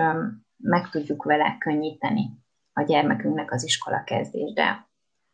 meg 0.58 0.89
tudjuk 0.89 1.23
vele 1.23 1.56
könnyíteni 1.60 2.30
a 2.73 2.82
gyermekünknek 2.82 3.52
az 3.52 3.63
iskola 3.63 4.04
kezdés. 4.04 4.54
De 4.54 4.88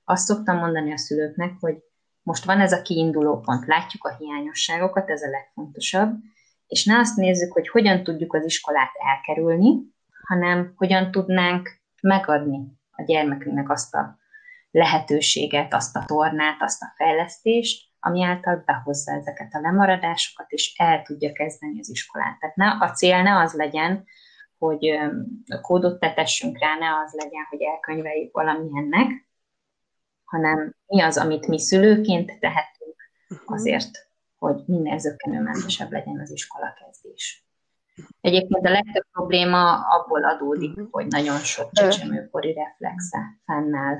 azt 0.03 0.25
szoktam 0.25 0.57
mondani 0.57 0.91
a 0.91 0.97
szülőknek, 0.97 1.51
hogy 1.59 1.83
most 2.23 2.45
van 2.45 2.59
ez 2.59 2.71
a 2.71 2.81
kiinduló 2.81 3.39
pont, 3.39 3.65
látjuk 3.65 4.05
a 4.05 4.15
hiányosságokat, 4.15 5.09
ez 5.09 5.21
a 5.21 5.29
legfontosabb, 5.29 6.17
és 6.67 6.85
ne 6.85 6.97
azt 6.97 7.15
nézzük, 7.15 7.53
hogy 7.53 7.69
hogyan 7.69 8.03
tudjuk 8.03 8.33
az 8.33 8.45
iskolát 8.45 8.91
elkerülni, 8.93 9.81
hanem 10.27 10.73
hogyan 10.75 11.11
tudnánk 11.11 11.69
megadni 12.01 12.59
a 12.91 13.03
gyermekünknek 13.03 13.69
azt 13.69 13.95
a 13.95 14.17
lehetőséget, 14.71 15.73
azt 15.73 15.95
a 15.95 16.03
tornát, 16.05 16.61
azt 16.61 16.81
a 16.81 16.93
fejlesztést, 16.95 17.87
ami 17.99 18.23
által 18.23 18.63
behozza 18.65 19.11
ezeket 19.11 19.53
a 19.53 19.59
lemaradásokat, 19.59 20.49
és 20.49 20.73
el 20.77 21.01
tudja 21.01 21.31
kezdeni 21.31 21.79
az 21.79 21.89
iskolát. 21.89 22.39
Tehát 22.39 22.55
ne, 22.55 22.67
a 22.67 22.91
cél 22.91 23.21
ne 23.21 23.37
az 23.37 23.53
legyen, 23.53 24.05
hogy 24.57 24.99
kódot 25.61 25.99
tetessünk 25.99 26.59
rá, 26.59 26.77
ne 26.79 26.87
az 27.05 27.13
legyen, 27.13 27.45
hogy 27.49 27.61
elkönyveljük 27.61 28.33
valamilyennek, 28.33 29.28
hanem 30.29 30.75
mi 30.85 31.01
az, 31.01 31.17
amit 31.17 31.47
mi 31.47 31.59
szülőként 31.59 32.39
tehetünk 32.39 32.95
mhm. 33.27 33.53
azért, 33.53 34.07
hogy 34.37 34.63
minél 34.65 34.97
zöggenőmentesebb 34.97 35.91
legyen 35.91 36.19
az 36.19 36.31
iskola 36.31 36.73
kezdés. 36.73 37.43
Egyébként 38.21 38.65
a 38.65 38.69
legtöbb 38.69 39.05
probléma 39.11 39.87
abból 39.87 40.23
adódik, 40.23 40.69
uh-huh. 40.69 40.87
hogy 40.91 41.07
nagyon 41.07 41.37
sok 41.37 41.71
csecsemőkori 41.71 42.53
reflexe 42.53 43.17
fennáll 43.45 43.95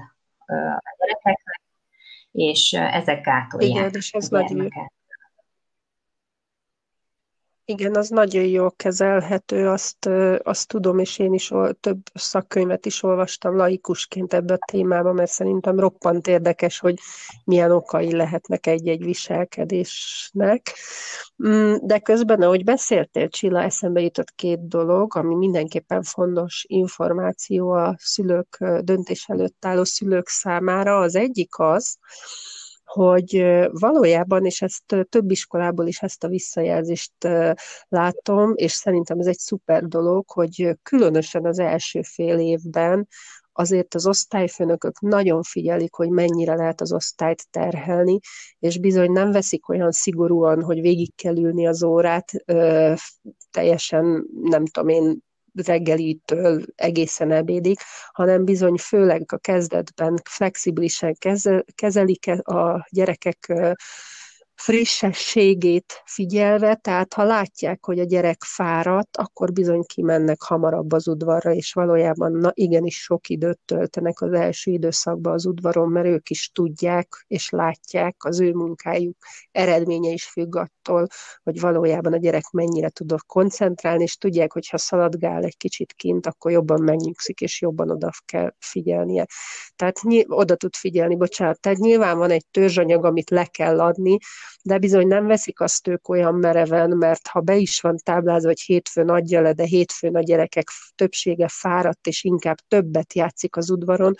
a 0.45 0.95
gyerekeknek, 0.97 1.61
és 2.31 2.73
ezek 2.73 3.21
gátolják 3.21 3.71
Igen, 3.71 3.89
és 3.93 4.11
ez 4.11 4.31
a 4.31 4.39
gyermeket. 4.39 4.91
Igen, 7.69 7.95
az 7.95 8.09
nagyon 8.09 8.43
jól 8.43 8.73
kezelhető, 8.75 9.67
azt, 9.67 10.05
azt 10.43 10.67
tudom, 10.67 10.99
és 10.99 11.19
én 11.19 11.33
is 11.33 11.51
több 11.79 11.99
szakkönyvet 12.13 12.85
is 12.85 13.03
olvastam 13.03 13.55
laikusként 13.55 14.33
ebbe 14.33 14.53
a 14.53 14.65
témába, 14.71 15.13
mert 15.13 15.31
szerintem 15.31 15.79
roppant 15.79 16.27
érdekes, 16.27 16.79
hogy 16.79 16.99
milyen 17.43 17.71
okai 17.71 18.15
lehetnek 18.15 18.67
egy-egy 18.67 19.03
viselkedésnek. 19.03 20.61
Mm, 21.47 21.75
de 21.81 21.99
közben, 21.99 22.41
ahogy 22.41 22.63
beszéltél, 22.63 23.29
Csilla, 23.29 23.61
eszembe 23.61 24.01
jutott 24.01 24.31
két 24.35 24.67
dolog, 24.67 25.15
ami 25.15 25.35
mindenképpen 25.35 26.03
fontos 26.03 26.65
információ 26.67 27.71
a 27.71 27.95
szülők, 27.97 28.57
döntés 28.81 29.25
előtt 29.27 29.65
álló 29.65 29.83
szülők 29.83 30.27
számára. 30.27 30.99
Az 30.99 31.15
egyik 31.15 31.57
az, 31.57 31.97
hogy 32.91 33.45
valójában, 33.71 34.45
és 34.45 34.61
ezt 34.61 35.07
több 35.09 35.31
iskolából 35.31 35.87
is 35.87 36.01
ezt 36.01 36.23
a 36.23 36.27
visszajelzést 36.27 37.27
látom, 37.87 38.51
és 38.55 38.71
szerintem 38.71 39.19
ez 39.19 39.25
egy 39.25 39.37
szuper 39.37 39.83
dolog, 39.83 40.29
hogy 40.29 40.77
különösen 40.83 41.45
az 41.45 41.59
első 41.59 42.01
fél 42.01 42.39
évben 42.39 43.07
azért 43.51 43.95
az 43.95 44.07
osztályfőnökök 44.07 44.99
nagyon 44.99 45.43
figyelik, 45.43 45.93
hogy 45.93 46.09
mennyire 46.09 46.55
lehet 46.55 46.81
az 46.81 46.93
osztályt 46.93 47.49
terhelni, 47.49 48.19
és 48.59 48.79
bizony 48.79 49.11
nem 49.11 49.31
veszik 49.31 49.69
olyan 49.69 49.91
szigorúan, 49.91 50.63
hogy 50.63 50.81
végig 50.81 51.15
kell 51.15 51.37
ülni 51.37 51.67
az 51.67 51.83
órát, 51.83 52.31
teljesen, 53.51 54.25
nem 54.41 54.65
tudom 54.65 54.89
én, 54.89 55.19
reggelitől 55.67 56.61
egészen 56.75 57.31
ebédig, 57.31 57.77
hanem 58.11 58.45
bizony 58.45 58.77
főleg 58.77 59.23
a 59.27 59.37
kezdetben 59.37 60.21
flexibilisen 60.23 61.15
kezelik 61.75 62.27
a 62.43 62.87
gyerekek 62.89 63.53
frissességét 64.59 66.01
figyelve, 66.05 66.75
tehát 66.75 67.13
ha 67.13 67.23
látják, 67.23 67.85
hogy 67.85 67.99
a 67.99 68.03
gyerek 68.03 68.43
fáradt, 68.43 69.17
akkor 69.17 69.51
bizony 69.51 69.83
kimennek 69.85 70.41
hamarabb 70.41 70.91
az 70.91 71.07
udvarra, 71.07 71.53
és 71.53 71.73
valójában 71.73 72.31
na, 72.31 72.51
igenis 72.53 73.01
sok 73.01 73.29
időt 73.29 73.59
töltenek 73.65 74.21
az 74.21 74.33
első 74.33 74.71
időszakban 74.71 75.33
az 75.33 75.45
udvaron, 75.45 75.89
mert 75.89 76.07
ők 76.07 76.29
is 76.29 76.51
tudják 76.53 77.25
és 77.27 77.49
látják, 77.49 78.15
az 78.23 78.39
ő 78.39 78.51
munkájuk 78.53 79.17
eredménye 79.51 80.11
is 80.11 80.25
függ 80.25 80.55
attól, 80.55 81.07
hogy 81.43 81.59
valójában 81.59 82.13
a 82.13 82.17
gyerek 82.17 82.49
mennyire 82.51 82.89
tud 82.89 83.13
koncentrálni, 83.25 84.03
és 84.03 84.17
tudják, 84.17 84.53
hogy 84.53 84.69
ha 84.69 84.77
szaladgál 84.77 85.43
egy 85.43 85.57
kicsit 85.57 85.93
kint, 85.93 86.25
akkor 86.27 86.51
jobban 86.51 86.81
megnyugszik, 86.81 87.41
és 87.41 87.61
jobban 87.61 87.89
oda 87.89 88.11
kell 88.25 88.53
figyelnie. 88.59 89.25
Tehát 89.75 89.99
oda 90.27 90.55
tud 90.55 90.75
figyelni, 90.75 91.15
bocsánat, 91.15 91.59
tehát 91.59 91.77
nyilván 91.77 92.17
van 92.17 92.31
egy 92.31 92.45
törzsanyag, 92.51 93.05
amit 93.05 93.29
le 93.29 93.45
kell 93.45 93.81
adni, 93.81 94.17
de 94.63 94.77
bizony 94.77 95.07
nem 95.07 95.25
veszik 95.25 95.59
azt 95.59 95.87
ők 95.87 96.09
olyan 96.09 96.35
mereven, 96.35 96.89
mert 96.89 97.27
ha 97.27 97.39
be 97.39 97.55
is 97.55 97.81
van 97.81 97.95
táblázva, 98.03 98.47
hogy 98.47 98.61
hétfőn 98.61 99.09
adja 99.09 99.41
le, 99.41 99.53
de 99.53 99.63
hétfőn 99.63 100.15
a 100.15 100.21
gyerekek 100.21 100.67
többsége 100.95 101.47
fáradt, 101.47 102.07
és 102.07 102.23
inkább 102.23 102.57
többet 102.67 103.13
játszik 103.13 103.55
az 103.55 103.69
udvaron, 103.69 104.13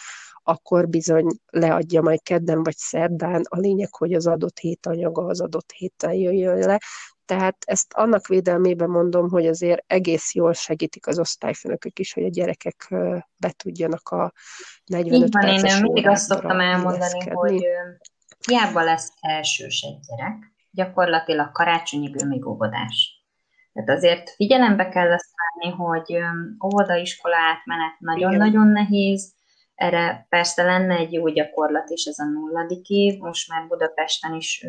akkor 0.44 0.90
bizony 0.90 1.28
leadja 1.46 2.02
majd 2.02 2.22
kedden 2.22 2.64
vagy 2.64 2.78
szerdán. 2.78 3.42
A 3.50 3.60
lényeg, 3.60 3.96
hogy 3.96 4.14
az 4.14 4.28
adott 4.28 4.60
hét 4.60 4.86
anyaga 4.86 5.26
az 5.26 5.42
adott 5.42 5.72
héten 5.72 6.14
jöjjön 6.14 6.58
le. 6.58 6.80
Tehát 7.26 7.58
ezt 7.66 7.94
annak 7.94 8.28
védelmében 8.28 8.90
mondom, 8.90 9.30
hogy 9.30 9.48
azért 9.48 9.84
egész 9.88 10.34
jól 10.34 10.54
segítik 10.54 11.08
az 11.08 11.20
osztályfőnökök 11.20 12.00
is, 12.00 12.14
hogy 12.14 12.24
a 12.24 12.30
gyerekek 12.30 12.88
be 13.38 13.54
tudjanak 13.58 14.10
a 14.10 14.34
45 14.86 15.28
Így 15.28 15.32
van, 15.32 15.48
én 15.48 15.82
mindig 15.82 16.08
azt 16.08 16.26
szoktam 16.26 16.60
elmondani, 16.60 17.30
hogy 17.30 17.66
hiába 18.48 18.84
lesz 18.84 19.14
elsős 19.22 19.82
egy 19.82 20.00
gyerek, 20.00 20.38
gyakorlatilag 20.72 21.52
karácsonyig 21.52 22.24
ő 22.24 22.28
még 22.28 22.46
óvodás. 22.48 23.24
Tehát 23.74 23.90
azért 23.90 24.30
figyelembe 24.30 24.90
kell 24.90 25.12
azt 25.12 25.30
venni, 25.36 25.76
hogy 25.76 26.18
óvodaiskola 26.66 27.36
átmenet 27.36 28.00
nagyon-nagyon 28.00 28.68
nehéz, 28.68 29.38
erre 29.80 30.26
persze 30.30 30.64
lenne 30.64 30.96
egy 30.96 31.14
jó 31.14 31.28
gyakorlat 31.28 31.90
is, 31.90 32.06
ez 32.06 32.20
a 32.20 32.26
nulladik 32.26 32.90
év. 32.90 33.20
Most 33.20 33.50
már 33.50 33.68
Budapesten 33.68 34.34
is 34.34 34.66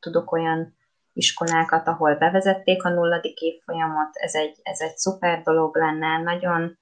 tudok 0.00 0.32
olyan 0.32 0.76
iskolákat, 1.12 1.86
ahol 1.86 2.14
bevezették 2.14 2.84
a 2.84 2.88
nulladik 2.88 3.40
évfolyamot. 3.40 4.08
Ez 4.12 4.34
egy, 4.34 4.60
ez 4.62 4.80
egy 4.80 4.96
szuper 4.96 5.42
dolog 5.42 5.76
lenne, 5.76 6.22
nagyon 6.22 6.78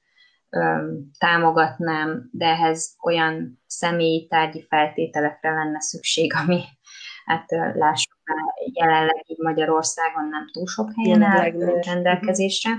támogatnám, 1.19 2.29
de 2.33 2.47
ehhez 2.47 2.97
olyan 3.03 3.63
személyi 3.67 4.27
tárgyi 4.27 4.67
feltételekre 4.69 5.55
lenne 5.55 5.81
szükség, 5.81 6.35
ami 6.35 6.63
hát 7.25 7.45
lássuk 7.75 8.19
jelenleg 8.73 9.25
így 9.27 9.39
Magyarországon 9.39 10.29
nem 10.29 10.45
túl 10.53 10.67
sok 10.67 10.91
helyen 10.97 11.23
áll 11.23 11.51
rendelkezésre, 11.81 12.71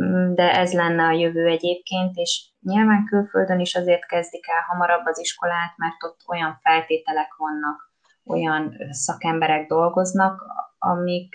mm, 0.00 0.34
de 0.34 0.56
ez 0.58 0.72
lenne 0.72 1.04
a 1.04 1.12
jövő 1.12 1.46
egyébként, 1.46 2.16
és 2.16 2.48
nyilván 2.60 3.04
külföldön 3.04 3.60
is 3.60 3.74
azért 3.74 4.06
kezdik 4.06 4.48
el 4.48 4.64
hamarabb 4.68 5.06
az 5.06 5.18
iskolát, 5.18 5.76
mert 5.76 6.02
ott 6.04 6.20
olyan 6.28 6.58
feltételek 6.62 7.34
vannak, 7.36 7.92
olyan 8.24 8.76
szakemberek 8.90 9.66
dolgoznak, 9.66 10.42
amik 10.78 11.34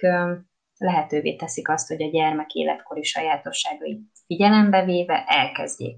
lehetővé 0.78 1.36
teszik 1.36 1.70
azt, 1.70 1.88
hogy 1.88 2.02
a 2.02 2.10
gyermek 2.10 2.54
életkori 2.54 3.04
sajátosságait 3.04 4.00
figyelembe 4.26 4.86
véve 4.86 5.24
elkezdjék. 5.28 5.98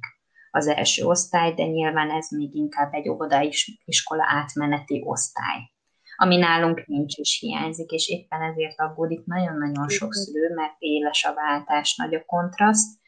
Az 0.51 0.67
első 0.67 1.03
osztály, 1.03 1.53
de 1.53 1.63
nyilván 1.63 2.11
ez 2.11 2.31
még 2.31 2.55
inkább 2.55 2.93
egy 2.93 3.09
óvodai 3.09 3.53
iskola 3.85 4.23
átmeneti 4.27 5.01
osztály, 5.05 5.71
ami 6.15 6.37
nálunk 6.37 6.85
nincs 6.85 7.17
is 7.17 7.39
hiányzik, 7.39 7.91
és 7.91 8.07
éppen 8.07 8.41
ezért 8.41 8.79
aggódik 8.79 9.25
nagyon-nagyon 9.25 9.89
sok 9.89 10.13
szülő, 10.13 10.53
mert 10.53 10.75
éles 10.77 11.23
a 11.23 11.33
váltás, 11.33 11.95
nagy 11.95 12.13
a 12.13 12.25
kontraszt, 12.25 12.99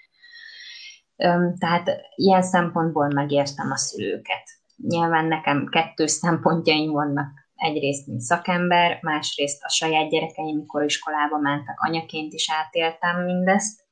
tehát 1.57 2.01
ilyen 2.15 2.41
szempontból 2.41 3.07
megértem 3.07 3.71
a 3.71 3.77
szülőket. 3.77 4.43
Nyilván 4.75 5.25
nekem 5.25 5.67
kettős 5.71 6.11
szempontjaim 6.11 6.91
vannak 6.91 7.27
egyrészt, 7.59 8.07
mint 8.07 8.21
szakember, 8.21 8.99
másrészt 9.01 9.63
a 9.63 9.69
saját 9.69 10.09
gyerekeim, 10.09 10.57
mikor 10.57 10.83
iskolába 10.83 11.37
mentek, 11.37 11.79
anyaként 11.79 12.33
is 12.33 12.51
átéltem 12.51 13.23
mindezt. 13.23 13.87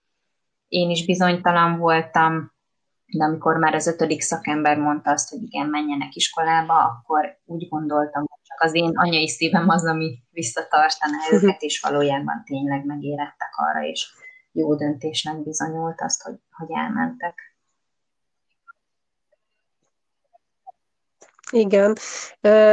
Én 0.67 0.89
is 0.89 1.05
bizonytalan 1.05 1.77
voltam, 1.77 2.51
de 3.05 3.23
amikor 3.23 3.57
már 3.57 3.73
az 3.73 3.87
ötödik 3.87 4.21
szakember 4.21 4.77
mondta 4.77 5.11
azt, 5.11 5.29
hogy 5.29 5.41
igen, 5.41 5.67
menjenek 5.67 6.15
iskolába, 6.15 6.73
akkor 6.73 7.39
úgy 7.45 7.67
gondoltam, 7.69 8.23
hogy 8.27 8.39
csak 8.43 8.61
az 8.61 8.75
én 8.75 8.91
anyai 8.93 9.27
szívem 9.27 9.69
az, 9.69 9.85
ami 9.85 10.19
visszatartaná 10.31 11.17
őket, 11.31 11.61
és 11.61 11.79
valójában 11.79 12.43
tényleg 12.45 12.85
megérettek 12.85 13.51
arra, 13.55 13.85
és 13.85 14.07
jó 14.51 14.75
döntésnek 14.75 15.43
bizonyult 15.43 16.01
azt, 16.01 16.21
hogy, 16.21 16.35
hogy 16.51 16.67
elmentek. 16.69 17.56
Igen, 21.51 21.97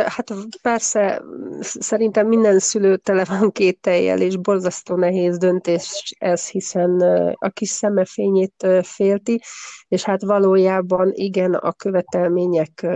hát 0.04 0.34
persze 0.62 1.22
szerintem 1.60 2.26
minden 2.26 2.58
szülő 2.58 2.96
tele 2.96 3.24
van 3.24 3.50
két 3.50 3.80
tejjel, 3.80 4.20
és 4.20 4.36
borzasztó 4.36 4.96
nehéz 4.96 5.38
döntés 5.38 6.14
ez, 6.18 6.48
hiszen 6.48 7.00
a 7.38 7.48
kis 7.48 7.68
szemefényét 7.68 8.66
félti, 8.82 9.42
és 9.88 10.02
hát 10.02 10.22
valójában 10.22 11.10
igen, 11.12 11.54
a 11.54 11.72
követelmények 11.72 12.86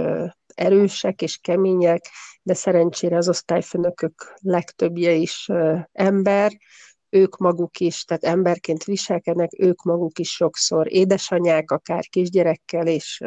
erősek 0.54 1.22
és 1.22 1.36
kemények, 1.36 2.08
de 2.42 2.54
szerencsére 2.54 3.16
az 3.16 3.28
osztályfőnökök 3.28 4.34
legtöbbje 4.40 5.12
is 5.12 5.48
ember, 5.92 6.52
ők 7.10 7.36
maguk 7.36 7.78
is, 7.78 8.04
tehát 8.04 8.24
emberként 8.24 8.84
viselkednek, 8.84 9.50
ők 9.58 9.82
maguk 9.82 10.18
is 10.18 10.30
sokszor 10.30 10.92
édesanyák, 10.92 11.70
akár 11.70 12.04
kisgyerekkel, 12.08 12.86
és 12.86 13.20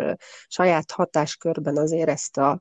saját 0.48 0.91
hatáskörben 0.91 1.78
azért 1.78 2.10
ezt 2.10 2.38
a 2.38 2.60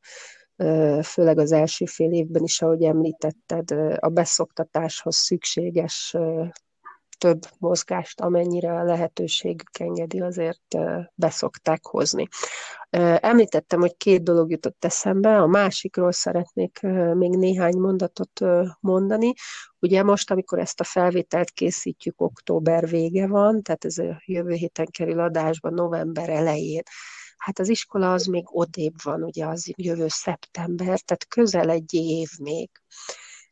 főleg 1.02 1.38
az 1.38 1.52
első 1.52 1.84
fél 1.84 2.12
évben 2.12 2.42
is, 2.42 2.62
ahogy 2.62 2.82
említetted, 2.82 3.70
a 3.98 4.08
beszoktatáshoz 4.08 5.16
szükséges 5.16 6.16
több 7.20 7.40
mozgást, 7.58 8.20
amennyire 8.20 8.72
a 8.72 8.84
lehetőségük 8.84 9.78
engedi, 9.78 10.20
azért 10.20 10.76
beszokták 11.14 11.84
hozni. 11.86 12.28
Említettem, 13.20 13.80
hogy 13.80 13.96
két 13.96 14.22
dolog 14.22 14.50
jutott 14.50 14.84
eszembe, 14.84 15.38
a 15.38 15.46
másikról 15.46 16.12
szeretnék 16.12 16.80
még 17.12 17.30
néhány 17.30 17.76
mondatot 17.76 18.40
mondani. 18.80 19.32
Ugye 19.78 20.02
most, 20.02 20.30
amikor 20.30 20.58
ezt 20.58 20.80
a 20.80 20.84
felvételt 20.84 21.50
készítjük, 21.50 22.20
október 22.20 22.88
vége 22.88 23.26
van, 23.26 23.62
tehát 23.62 23.84
ez 23.84 23.98
a 23.98 24.22
jövő 24.24 24.52
héten 24.52 24.86
kerül 24.90 25.20
adásba, 25.20 25.70
november 25.70 26.28
elején. 26.28 26.82
Hát 27.36 27.58
az 27.58 27.68
iskola 27.68 28.12
az 28.12 28.24
még 28.24 28.44
odébb 28.46 28.94
van, 29.02 29.22
ugye 29.22 29.46
az 29.46 29.72
jövő 29.76 30.06
szeptember, 30.08 31.00
tehát 31.00 31.26
közel 31.28 31.70
egy 31.70 31.94
év 31.94 32.28
még 32.38 32.70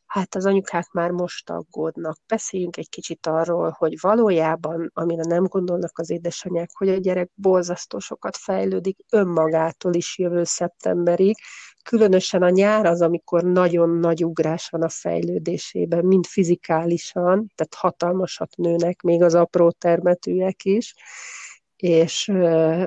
hát 0.09 0.35
az 0.35 0.45
anyukák 0.45 0.91
már 0.91 1.11
most 1.11 1.49
aggódnak. 1.49 2.17
Beszéljünk 2.27 2.77
egy 2.77 2.89
kicsit 2.89 3.27
arról, 3.27 3.75
hogy 3.77 3.93
valójában, 4.01 4.91
amire 4.93 5.23
nem 5.27 5.43
gondolnak 5.43 5.99
az 5.99 6.09
édesanyák, 6.09 6.69
hogy 6.73 6.89
a 6.89 6.97
gyerek 6.97 7.29
borzasztó 7.35 7.99
sokat 7.99 8.37
fejlődik 8.37 8.97
önmagától 9.11 9.93
is 9.93 10.17
jövő 10.17 10.43
szeptemberig, 10.43 11.37
különösen 11.83 12.41
a 12.41 12.49
nyár 12.49 12.85
az, 12.85 13.01
amikor 13.01 13.43
nagyon 13.43 13.89
nagy 13.89 14.25
ugrás 14.25 14.69
van 14.69 14.81
a 14.81 14.89
fejlődésében, 14.89 16.05
mind 16.05 16.25
fizikálisan, 16.25 17.51
tehát 17.55 17.75
hatalmasat 17.75 18.55
nőnek, 18.55 19.01
még 19.01 19.21
az 19.21 19.35
apró 19.35 19.71
termetűek 19.71 20.63
is, 20.63 20.95
és 21.75 22.31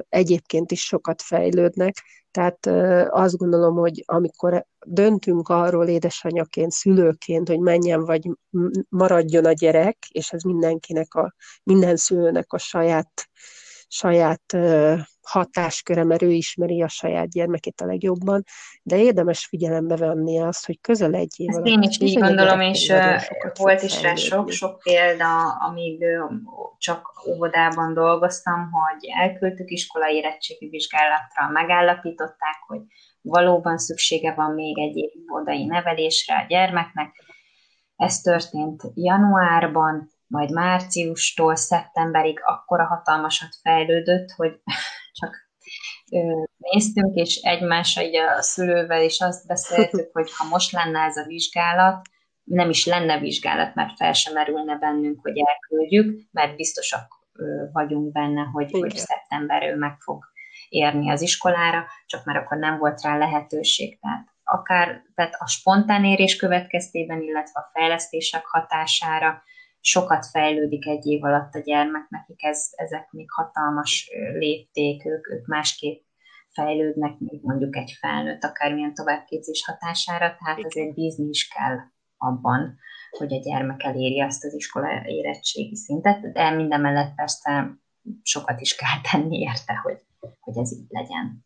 egyébként 0.08 0.70
is 0.70 0.84
sokat 0.84 1.22
fejlődnek, 1.22 1.94
tehát 2.30 2.66
azt 3.10 3.36
gondolom, 3.36 3.76
hogy 3.76 4.02
amikor 4.06 4.66
döntünk 4.86 5.48
arról 5.48 5.86
édesanyaként, 5.86 6.70
szülőként, 6.70 7.48
hogy 7.48 7.58
menjen 7.58 8.04
vagy 8.04 8.30
maradjon 8.88 9.44
a 9.44 9.52
gyerek, 9.52 9.96
és 10.08 10.30
ez 10.30 10.42
mindenkinek, 10.42 11.14
a, 11.14 11.34
minden 11.62 11.96
szülőnek 11.96 12.52
a 12.52 12.58
saját, 12.58 13.28
saját 13.88 14.56
hatásköre, 15.22 16.04
mert 16.04 16.22
ő 16.22 16.30
ismeri 16.30 16.82
a 16.82 16.88
saját 16.88 17.28
gyermekét 17.28 17.80
a 17.80 17.86
legjobban, 17.86 18.44
de 18.82 18.98
érdemes 18.98 19.46
figyelembe 19.46 19.96
venni 19.96 20.40
azt, 20.40 20.66
hogy 20.66 20.80
közel 20.80 21.14
egy 21.14 21.34
év 21.36 21.48
Ezt 21.48 21.66
én 21.66 21.82
is 21.82 21.98
így 22.00 22.18
gondolom, 22.18 22.60
és 22.60 22.92
volt 23.58 23.82
is 23.82 24.02
rá 24.02 24.14
sok, 24.14 24.50
sok 24.50 24.78
példa, 24.78 25.52
amíg 25.52 26.04
csak 26.78 27.06
óvodában 27.28 27.94
dolgoztam, 27.94 28.70
hogy 28.70 29.08
elküldtük 29.20 29.70
iskolai 29.70 30.14
érettségi 30.14 30.68
vizsgálatra, 30.68 31.48
megállapították, 31.52 32.56
hogy 32.66 32.80
valóban 33.22 33.78
szüksége 33.78 34.34
van 34.34 34.54
még 34.54 34.78
egy 34.78 34.96
év 34.96 35.10
óvodai 35.32 35.64
nevelésre 35.64 36.36
a 36.36 36.46
gyermeknek. 36.48 37.14
Ez 37.96 38.20
történt 38.20 38.82
januárban, 38.94 40.10
majd 40.26 40.50
márciustól 40.50 41.56
szeptemberig 41.56 42.40
akkora 42.44 42.86
hatalmasat 42.86 43.56
fejlődött, 43.62 44.30
hogy 44.30 44.52
csak 45.20 45.50
néztünk, 46.56 47.14
és 47.14 47.36
egymásra 47.36 48.02
így 48.02 48.16
a 48.16 48.42
szülővel 48.42 49.02
is 49.02 49.20
azt 49.20 49.46
beszéltük, 49.46 50.08
hogy 50.12 50.30
ha 50.36 50.48
most 50.48 50.72
lenne 50.72 51.00
ez 51.00 51.16
a 51.16 51.26
vizsgálat, 51.26 52.08
nem 52.44 52.68
is 52.68 52.86
lenne 52.86 53.18
vizsgálat, 53.18 53.74
mert 53.74 53.96
fel 53.96 54.12
sem 54.12 54.32
merülne 54.32 54.78
bennünk, 54.78 55.20
hogy 55.20 55.38
elküldjük, 55.38 56.28
mert 56.30 56.56
biztosak 56.56 57.20
vagyunk 57.72 58.12
benne, 58.12 58.42
hogy, 58.42 58.70
hogy 58.70 58.96
szeptember 58.96 59.62
ő 59.62 59.76
meg 59.76 59.96
fog 60.00 60.31
érni 60.72 61.10
az 61.10 61.22
iskolára, 61.22 61.86
csak 62.06 62.24
már 62.24 62.36
akkor 62.36 62.58
nem 62.58 62.78
volt 62.78 63.02
rá 63.02 63.18
lehetőség. 63.18 64.00
Tehát 64.00 64.26
akár 64.44 65.02
tehát 65.14 65.34
a 65.38 65.46
spontán 65.46 66.04
érés 66.04 66.36
következtében, 66.36 67.20
illetve 67.20 67.60
a 67.60 67.70
fejlesztések 67.72 68.46
hatására 68.46 69.42
sokat 69.80 70.26
fejlődik 70.26 70.86
egy 70.86 71.06
év 71.06 71.24
alatt 71.24 71.54
a 71.54 71.58
gyermek, 71.58 72.08
nekik 72.08 72.44
ez, 72.44 72.68
ezek 72.76 73.10
még 73.10 73.30
hatalmas 73.30 74.10
lépték, 74.32 75.06
ők, 75.06 75.30
ők 75.30 75.46
másképp 75.46 76.02
fejlődnek, 76.52 77.18
még 77.18 77.40
mondjuk 77.42 77.76
egy 77.76 77.96
felnőtt, 78.00 78.44
akármilyen 78.44 78.94
továbbképzés 78.94 79.64
hatására, 79.66 80.36
tehát 80.38 80.64
azért 80.64 80.94
bízni 80.94 81.28
is 81.28 81.48
kell 81.48 81.76
abban, 82.16 82.78
hogy 83.10 83.34
a 83.34 83.40
gyermek 83.40 83.82
eléri 83.82 84.20
azt 84.20 84.44
az 84.44 84.54
iskola 84.54 84.88
érettségi 85.06 85.76
szintet, 85.76 86.32
de 86.32 86.50
minden 86.50 86.80
mellett 86.80 87.14
persze 87.14 87.80
sokat 88.22 88.60
is 88.60 88.74
kell 88.74 89.00
tenni 89.10 89.38
érte, 89.38 89.74
hogy, 89.82 90.00
hogy 90.40 90.58
ez 90.58 90.72
így 90.72 90.86
legyen. 90.88 91.44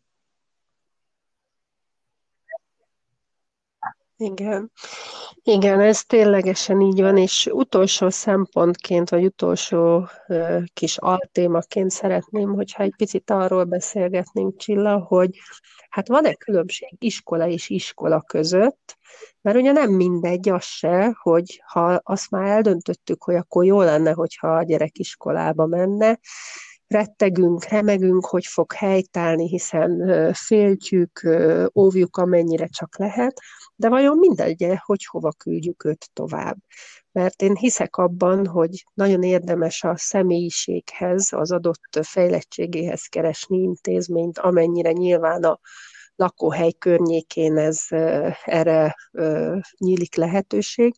Igen. 4.19 4.71
Igen, 5.43 5.79
ez 5.79 6.03
ténylegesen 6.03 6.81
így 6.81 7.01
van, 7.01 7.17
és 7.17 7.49
utolsó 7.51 8.09
szempontként, 8.09 9.09
vagy 9.09 9.25
utolsó 9.25 10.07
uh, 10.27 10.63
kis 10.73 10.97
altémaként 10.97 11.91
szeretném, 11.91 12.53
hogyha 12.53 12.83
egy 12.83 12.93
picit 12.97 13.29
arról 13.29 13.63
beszélgetnénk, 13.63 14.57
Csilla, 14.57 14.99
hogy 14.99 15.39
hát 15.89 16.07
van-e 16.07 16.33
különbség 16.33 16.95
iskola 16.99 17.47
és 17.47 17.69
iskola 17.69 18.21
között, 18.21 18.97
mert 19.41 19.57
ugye 19.57 19.71
nem 19.71 19.91
mindegy 19.91 20.49
az 20.49 20.63
se, 20.63 21.17
hogy 21.21 21.61
ha 21.65 21.99
azt 22.03 22.29
már 22.29 22.47
eldöntöttük, 22.47 23.23
hogy 23.23 23.35
akkor 23.35 23.65
jó 23.65 23.81
lenne, 23.81 24.11
hogyha 24.11 24.55
a 24.55 24.63
gyerek 24.63 24.97
iskolába 24.97 25.65
menne, 25.65 26.19
rettegünk, 26.87 27.65
remegünk, 27.65 28.25
hogy 28.25 28.45
fog 28.45 28.73
helytállni, 28.73 29.47
hiszen 29.47 30.33
féltjük, 30.33 31.27
óvjuk 31.75 32.17
amennyire 32.17 32.67
csak 32.67 32.97
lehet, 32.97 33.39
de 33.75 33.89
vajon 33.89 34.17
mindegy 34.17 34.73
hogy 34.85 35.05
hova 35.05 35.31
küldjük 35.31 35.83
őt 35.85 36.09
tovább. 36.13 36.57
Mert 37.11 37.41
én 37.41 37.55
hiszek 37.55 37.95
abban, 37.95 38.47
hogy 38.47 38.85
nagyon 38.93 39.23
érdemes 39.23 39.83
a 39.83 39.93
személyiséghez, 39.97 41.29
az 41.31 41.51
adott 41.51 41.99
fejlettségéhez 42.01 43.01
keresni 43.01 43.57
intézményt, 43.57 44.37
amennyire 44.37 44.91
nyilván 44.91 45.43
a 45.43 45.59
lakóhely 46.17 46.71
környékén 46.71 47.57
ez 47.57 47.81
erre 48.43 48.95
nyílik 49.77 50.15
lehetőség, 50.15 50.95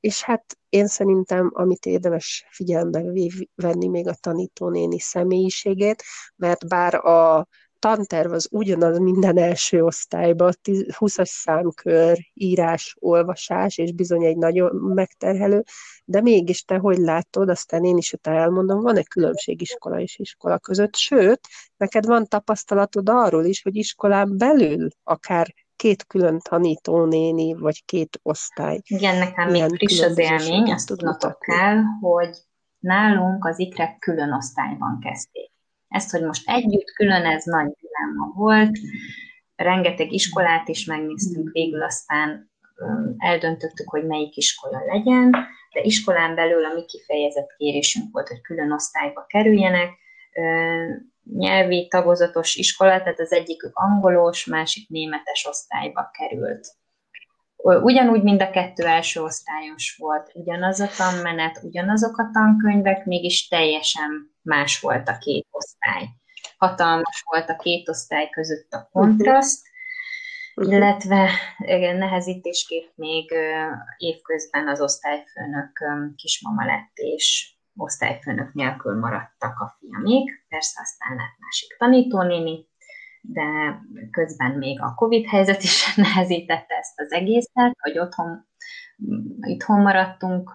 és 0.00 0.22
hát 0.22 0.58
én 0.68 0.86
szerintem, 0.86 1.50
amit 1.54 1.86
érdemes 1.86 2.46
figyelembe 2.50 3.02
venni 3.54 3.88
még 3.88 4.08
a 4.08 4.14
tanítónéni 4.20 5.00
személyiségét, 5.00 6.02
mert 6.36 6.68
bár 6.68 6.94
a 6.94 7.48
tanterv 7.80 8.32
az 8.32 8.48
ugyanaz 8.50 8.98
minden 8.98 9.38
első 9.38 9.84
osztályban, 9.84 10.52
20-as 10.62 11.28
számkör, 11.28 12.18
írás, 12.34 12.96
olvasás, 12.98 13.78
és 13.78 13.92
bizony 13.92 14.24
egy 14.24 14.36
nagyon 14.36 14.76
megterhelő, 14.76 15.62
de 16.04 16.20
mégis 16.20 16.64
te 16.64 16.76
hogy 16.76 16.98
látod, 16.98 17.48
aztán 17.48 17.84
én 17.84 17.96
is 17.96 18.12
utána 18.12 18.38
elmondom, 18.38 18.80
van-e 18.80 19.02
különbség 19.02 19.60
iskola 19.60 20.00
és 20.00 20.18
iskola 20.18 20.58
között, 20.58 20.96
sőt, 20.96 21.40
neked 21.76 22.06
van 22.06 22.26
tapasztalatod 22.26 23.08
arról 23.08 23.44
is, 23.44 23.62
hogy 23.62 23.76
iskolán 23.76 24.36
belül 24.36 24.88
akár 25.02 25.54
két 25.76 26.06
külön 26.06 26.38
tanítónéni, 26.38 27.54
vagy 27.54 27.84
két 27.84 28.20
osztály. 28.22 28.80
Igen, 28.84 29.16
nekem 29.16 29.50
még 29.50 29.64
friss 29.64 30.00
az 30.00 30.18
élmény, 30.18 30.72
azt 30.72 30.86
tudnotok 30.86 31.38
kell, 31.38 31.82
hogy 32.00 32.36
nálunk 32.78 33.44
az 33.44 33.58
ikrek 33.58 33.98
külön 33.98 34.32
osztályban 34.32 34.98
kezdték. 35.00 35.49
Ezt, 35.90 36.10
hogy 36.10 36.22
most 36.22 36.48
együtt, 36.48 36.90
külön, 36.94 37.24
ez 37.24 37.44
nagy 37.44 37.72
dilemma 37.80 38.32
volt. 38.34 38.78
Rengeteg 39.56 40.12
iskolát 40.12 40.68
is 40.68 40.84
megnéztünk, 40.84 41.50
végül 41.52 41.82
aztán 41.82 42.50
eldöntöttük, 43.18 43.88
hogy 43.88 44.06
melyik 44.06 44.36
iskola 44.36 44.84
legyen, 44.86 45.30
de 45.72 45.80
iskolán 45.82 46.34
belül 46.34 46.64
a 46.64 46.74
mi 46.74 46.84
kifejezett 46.84 47.54
kérésünk 47.56 48.12
volt, 48.12 48.28
hogy 48.28 48.40
külön 48.40 48.72
osztályba 48.72 49.24
kerüljenek. 49.26 49.88
Nyelvi 51.22 51.86
tagozatos 51.88 52.54
iskola, 52.54 52.98
tehát 52.98 53.20
az 53.20 53.32
egyikük 53.32 53.76
angolos, 53.76 54.44
másik 54.44 54.88
németes 54.88 55.46
osztályba 55.46 56.10
került. 56.12 56.68
Ugyanúgy 57.62 58.22
mind 58.22 58.42
a 58.42 58.50
kettő 58.50 58.84
első 58.84 59.20
osztályos 59.20 59.96
volt, 59.98 60.30
ugyanaz 60.34 60.80
a 60.80 60.88
tanmenet, 60.96 61.60
ugyanazok 61.62 62.18
a 62.18 62.30
tankönyvek, 62.32 63.04
mégis 63.04 63.48
teljesen 63.48 64.29
más 64.50 64.80
volt 64.80 65.08
a 65.08 65.18
két 65.18 65.46
osztály. 65.50 66.08
Hatalmas 66.58 67.22
volt 67.30 67.48
a 67.48 67.56
két 67.56 67.88
osztály 67.88 68.28
között 68.30 68.72
a 68.72 68.88
kontraszt, 68.92 69.66
uh-huh. 70.54 70.74
illetve 70.74 71.30
nehezítésképp 71.98 72.88
még 72.94 73.32
évközben 73.96 74.68
az 74.68 74.80
osztályfőnök 74.80 75.72
kismama 76.16 76.64
lett, 76.64 76.92
és 76.94 77.54
osztályfőnök 77.76 78.52
nélkül 78.52 78.98
maradtak 78.98 79.60
a 79.60 79.76
fiamék, 79.78 80.46
persze 80.48 80.80
aztán 80.82 81.16
lett 81.16 81.38
másik 81.38 81.76
tanítónéni, 81.78 82.68
de 83.20 83.44
közben 84.10 84.50
még 84.50 84.80
a 84.80 84.94
Covid 84.94 85.26
helyzet 85.26 85.62
is 85.62 85.94
nehezítette 86.04 86.74
ezt 86.74 87.00
az 87.00 87.12
egészet, 87.12 87.76
hogy 87.80 87.98
otthon 87.98 88.48
itthon 89.40 89.80
maradtunk, 89.80 90.52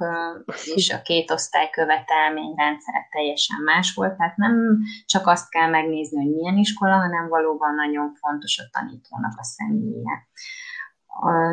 és 0.75 0.93
a 0.93 1.01
két 1.01 1.31
osztály 1.31 1.69
követelményrendszer 1.69 3.07
teljesen 3.11 3.61
más 3.61 3.93
volt, 3.93 4.17
tehát 4.17 4.37
nem 4.37 4.79
csak 5.05 5.27
azt 5.27 5.49
kell 5.49 5.69
megnézni, 5.69 6.23
hogy 6.23 6.33
milyen 6.33 6.57
iskola, 6.57 6.95
hanem 6.95 7.27
valóban 7.27 7.75
nagyon 7.75 8.13
fontos 8.13 8.59
a 8.59 8.79
tanítónak 8.79 9.33
a 9.37 9.43
személye. 9.43 10.27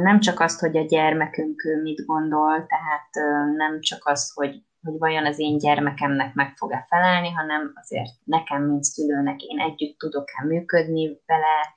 Nem 0.02 0.20
csak 0.20 0.40
azt, 0.40 0.60
hogy 0.60 0.76
a 0.76 0.84
gyermekünk 0.84 1.62
mit 1.82 2.06
gondol, 2.06 2.66
tehát 2.66 3.10
nem 3.56 3.80
csak 3.80 4.06
az, 4.06 4.32
hogy 4.34 4.62
hogy 4.82 4.98
vajon 4.98 5.26
az 5.26 5.38
én 5.38 5.58
gyermekemnek 5.58 6.34
meg 6.34 6.56
fog-e 6.56 6.86
felelni, 6.88 7.30
hanem 7.30 7.72
azért 7.74 8.10
nekem, 8.24 8.62
mint 8.62 8.82
szülőnek 8.82 9.40
én 9.40 9.58
együtt 9.58 9.98
tudok-e 9.98 10.44
működni 10.44 11.20
vele, 11.26 11.76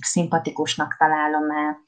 szimpatikusnak 0.00 0.96
találom-e, 0.98 1.78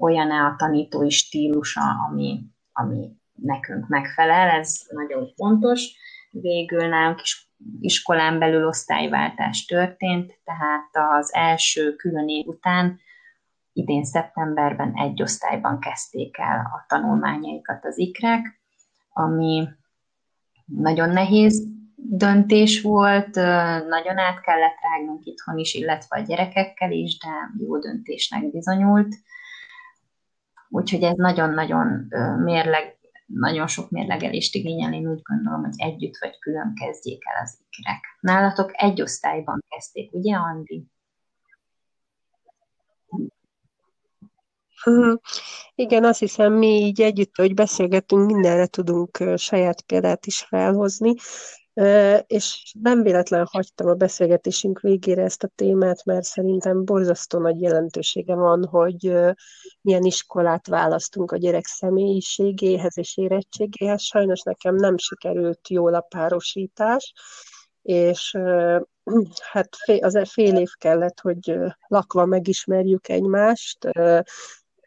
olyan-e 0.00 0.44
a 0.44 0.54
tanítói 0.56 1.10
stílusa, 1.10 1.80
ami, 2.08 2.40
ami 2.72 3.08
nekünk 3.32 3.88
megfelel, 3.88 4.48
ez 4.48 4.80
nagyon 4.88 5.26
fontos. 5.34 5.92
Végül 6.30 6.88
nálunk 6.88 7.20
is 7.20 7.50
iskolán 7.80 8.38
belül 8.38 8.66
osztályváltás 8.66 9.64
történt, 9.64 10.40
tehát 10.44 10.90
az 10.92 11.34
első 11.34 11.96
külön 11.96 12.28
év 12.28 12.46
után 12.46 13.00
idén 13.72 14.04
szeptemberben 14.04 14.92
egy 14.94 15.22
osztályban 15.22 15.80
kezdték 15.80 16.38
el 16.38 16.58
a 16.58 16.84
tanulmányaikat 16.88 17.84
az 17.84 17.98
ikrek, 17.98 18.60
ami 19.12 19.68
nagyon 20.64 21.08
nehéz 21.08 21.66
döntés 21.94 22.82
volt, 22.82 23.34
nagyon 23.88 24.18
át 24.18 24.40
kellett 24.40 24.76
rágnunk 24.82 25.24
itthon 25.24 25.58
is, 25.58 25.74
illetve 25.74 26.18
a 26.18 26.22
gyerekekkel 26.22 26.90
is, 26.90 27.18
de 27.18 27.28
jó 27.58 27.78
döntésnek 27.78 28.50
bizonyult. 28.50 29.14
Úgyhogy 30.70 31.02
ez 31.02 31.16
nagyon-nagyon 31.16 32.08
mérleg, 32.42 32.98
nagyon 33.26 33.66
sok 33.66 33.90
mérlegelést 33.90 34.54
igényel, 34.54 34.92
én 34.92 35.08
úgy 35.08 35.22
gondolom, 35.22 35.60
hogy 35.60 35.74
együtt 35.76 36.16
vagy 36.20 36.38
külön 36.38 36.74
kezdjék 36.74 37.22
el 37.26 37.42
az 37.42 37.58
ikrek. 37.68 38.00
Nálatok 38.20 38.70
egy 38.72 39.02
osztályban 39.02 39.64
kezdték, 39.68 40.12
ugye, 40.12 40.36
Andi? 40.36 40.86
Igen, 45.74 46.04
azt 46.04 46.18
hiszem, 46.18 46.52
mi 46.52 46.66
így 46.66 47.00
együtt, 47.00 47.36
hogy 47.36 47.54
beszélgetünk, 47.54 48.26
mindenre 48.26 48.66
tudunk 48.66 49.24
saját 49.36 49.82
példát 49.82 50.26
is 50.26 50.40
felhozni, 50.40 51.14
és 52.26 52.74
nem 52.80 53.02
véletlen 53.02 53.46
hagytam 53.50 53.86
a 53.86 53.94
beszélgetésünk 53.94 54.80
végére 54.80 55.22
ezt 55.22 55.42
a 55.42 55.50
témát, 55.54 56.04
mert 56.04 56.22
szerintem 56.22 56.84
borzasztó 56.84 57.38
nagy 57.38 57.60
jelentősége 57.60 58.34
van, 58.34 58.64
hogy 58.64 59.14
milyen 59.80 60.04
iskolát 60.04 60.66
választunk 60.66 61.32
a 61.32 61.36
gyerek 61.36 61.66
személyiségéhez 61.66 62.98
és 62.98 63.16
érettségéhez. 63.16 64.02
Sajnos 64.02 64.42
nekem 64.42 64.74
nem 64.74 64.98
sikerült 64.98 65.68
jól 65.68 65.94
a 65.94 66.00
párosítás, 66.00 67.12
és 67.82 68.36
hát 69.50 69.68
az 70.00 70.28
fél 70.28 70.56
év 70.56 70.70
kellett, 70.78 71.20
hogy 71.20 71.56
lakva 71.86 72.24
megismerjük 72.24 73.08
egymást, 73.08 73.84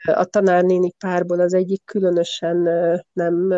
a 0.06 0.26
tanárnéni 0.26 0.92
párból 0.92 1.40
az 1.40 1.54
egyik 1.54 1.86
különösen 1.86 2.58
nem, 3.14 3.54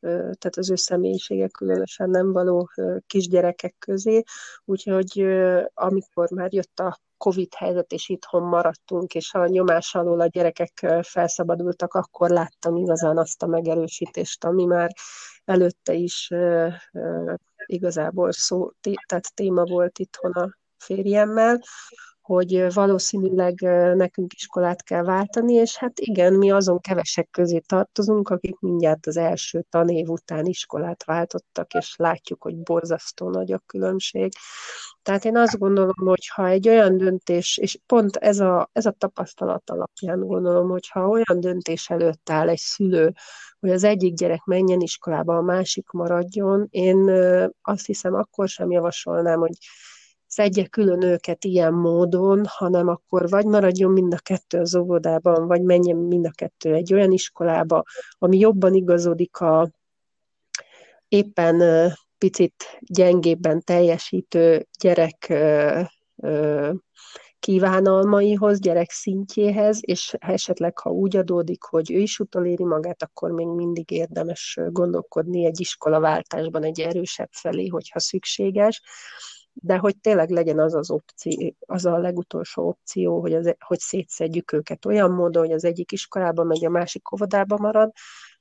tehát 0.00 0.56
az 0.56 0.70
ő 0.70 0.74
személyisége 0.74 1.48
különösen 1.48 2.10
nem 2.10 2.32
való 2.32 2.70
kisgyerekek 3.06 3.74
közé, 3.78 4.22
úgyhogy 4.64 5.26
amikor 5.74 6.30
már 6.30 6.52
jött 6.52 6.78
a 6.78 6.98
Covid 7.16 7.54
helyzet, 7.54 7.92
és 7.92 8.08
itthon 8.08 8.42
maradtunk, 8.42 9.14
és 9.14 9.34
a 9.34 9.46
nyomás 9.46 9.94
alól 9.94 10.20
a 10.20 10.26
gyerekek 10.26 10.86
felszabadultak, 11.02 11.94
akkor 11.94 12.30
láttam 12.30 12.76
igazán 12.76 13.18
azt 13.18 13.42
a 13.42 13.46
megerősítést, 13.46 14.44
ami 14.44 14.64
már 14.64 14.90
előtte 15.44 15.92
is 15.92 16.30
igazából 17.66 18.32
szó, 18.32 18.70
tehát 19.06 19.34
téma 19.34 19.64
volt 19.64 19.98
itthon 19.98 20.32
a 20.32 20.58
férjemmel, 20.76 21.60
hogy 22.28 22.72
valószínűleg 22.72 23.60
nekünk 23.94 24.32
iskolát 24.32 24.82
kell 24.82 25.02
váltani, 25.02 25.54
és 25.54 25.76
hát 25.76 25.98
igen, 26.00 26.34
mi 26.34 26.50
azon 26.50 26.80
kevesek 26.80 27.28
közé 27.30 27.58
tartozunk, 27.58 28.28
akik 28.28 28.58
mindjárt 28.58 29.06
az 29.06 29.16
első 29.16 29.64
tanév 29.70 30.08
után 30.08 30.44
iskolát 30.44 31.04
váltottak, 31.04 31.74
és 31.74 31.94
látjuk, 31.96 32.42
hogy 32.42 32.56
borzasztó 32.56 33.30
nagy 33.30 33.52
a 33.52 33.62
különbség. 33.66 34.32
Tehát 35.02 35.24
én 35.24 35.36
azt 35.36 35.58
gondolom, 35.58 35.96
hogy 35.96 36.28
ha 36.34 36.46
egy 36.46 36.68
olyan 36.68 36.96
döntés, 36.96 37.56
és 37.56 37.78
pont 37.86 38.16
ez 38.16 38.40
a, 38.40 38.70
ez 38.72 38.86
a 38.86 38.94
tapasztalat 38.98 39.70
alapján 39.70 40.20
gondolom, 40.20 40.68
hogy 40.68 40.88
ha 40.88 41.08
olyan 41.08 41.40
döntés 41.40 41.90
előtt 41.90 42.30
áll 42.30 42.48
egy 42.48 42.58
szülő, 42.58 43.12
hogy 43.60 43.70
az 43.70 43.84
egyik 43.84 44.14
gyerek 44.14 44.44
menjen 44.44 44.80
iskolába, 44.80 45.36
a 45.36 45.42
másik 45.42 45.90
maradjon, 45.90 46.66
én 46.70 47.10
azt 47.62 47.86
hiszem 47.86 48.14
akkor 48.14 48.48
sem 48.48 48.70
javasolnám, 48.70 49.38
hogy 49.38 49.56
szedje 50.28 50.66
külön 50.66 51.02
őket 51.02 51.44
ilyen 51.44 51.74
módon, 51.74 52.46
hanem 52.46 52.88
akkor 52.88 53.28
vagy 53.28 53.44
maradjon 53.44 53.92
mind 53.92 54.14
a 54.14 54.18
kettő 54.18 54.58
az 54.58 54.76
óvodában, 54.76 55.46
vagy 55.46 55.62
menjen 55.62 55.96
mind 55.96 56.26
a 56.26 56.30
kettő 56.34 56.74
egy 56.74 56.94
olyan 56.94 57.12
iskolába, 57.12 57.82
ami 58.18 58.38
jobban 58.38 58.74
igazodik 58.74 59.40
a 59.40 59.70
éppen 61.08 61.90
picit 62.18 62.64
gyengébben 62.80 63.62
teljesítő 63.64 64.66
gyerek 64.80 65.32
kívánalmaihoz, 67.38 68.60
gyerek 68.60 68.90
szintjéhez, 68.90 69.78
és 69.80 70.14
esetleg, 70.18 70.78
ha 70.78 70.90
úgy 70.90 71.16
adódik, 71.16 71.62
hogy 71.62 71.92
ő 71.92 71.98
is 71.98 72.18
utoléri 72.18 72.64
magát, 72.64 73.02
akkor 73.02 73.30
még 73.30 73.46
mindig 73.46 73.90
érdemes 73.90 74.58
gondolkodni 74.70 75.44
egy 75.44 75.60
iskolaváltásban 75.60 76.64
egy 76.64 76.80
erősebb 76.80 77.28
felé, 77.30 77.66
hogyha 77.66 78.00
szükséges 78.00 78.82
de 79.60 79.76
hogy 79.76 79.98
tényleg 79.98 80.30
legyen 80.30 80.58
az 80.58 80.74
az 80.74 80.90
opció, 80.90 81.54
az 81.66 81.84
a 81.84 81.98
legutolsó 81.98 82.68
opció, 82.68 83.20
hogy, 83.20 83.34
az, 83.34 83.54
hogy 83.58 83.78
szétszedjük 83.78 84.52
őket 84.52 84.84
olyan 84.84 85.10
módon, 85.10 85.44
hogy 85.44 85.54
az 85.54 85.64
egyik 85.64 85.92
iskolába 85.92 86.44
megy, 86.44 86.64
a 86.64 86.70
másik 86.70 87.12
óvodába 87.12 87.56
marad, 87.58 87.92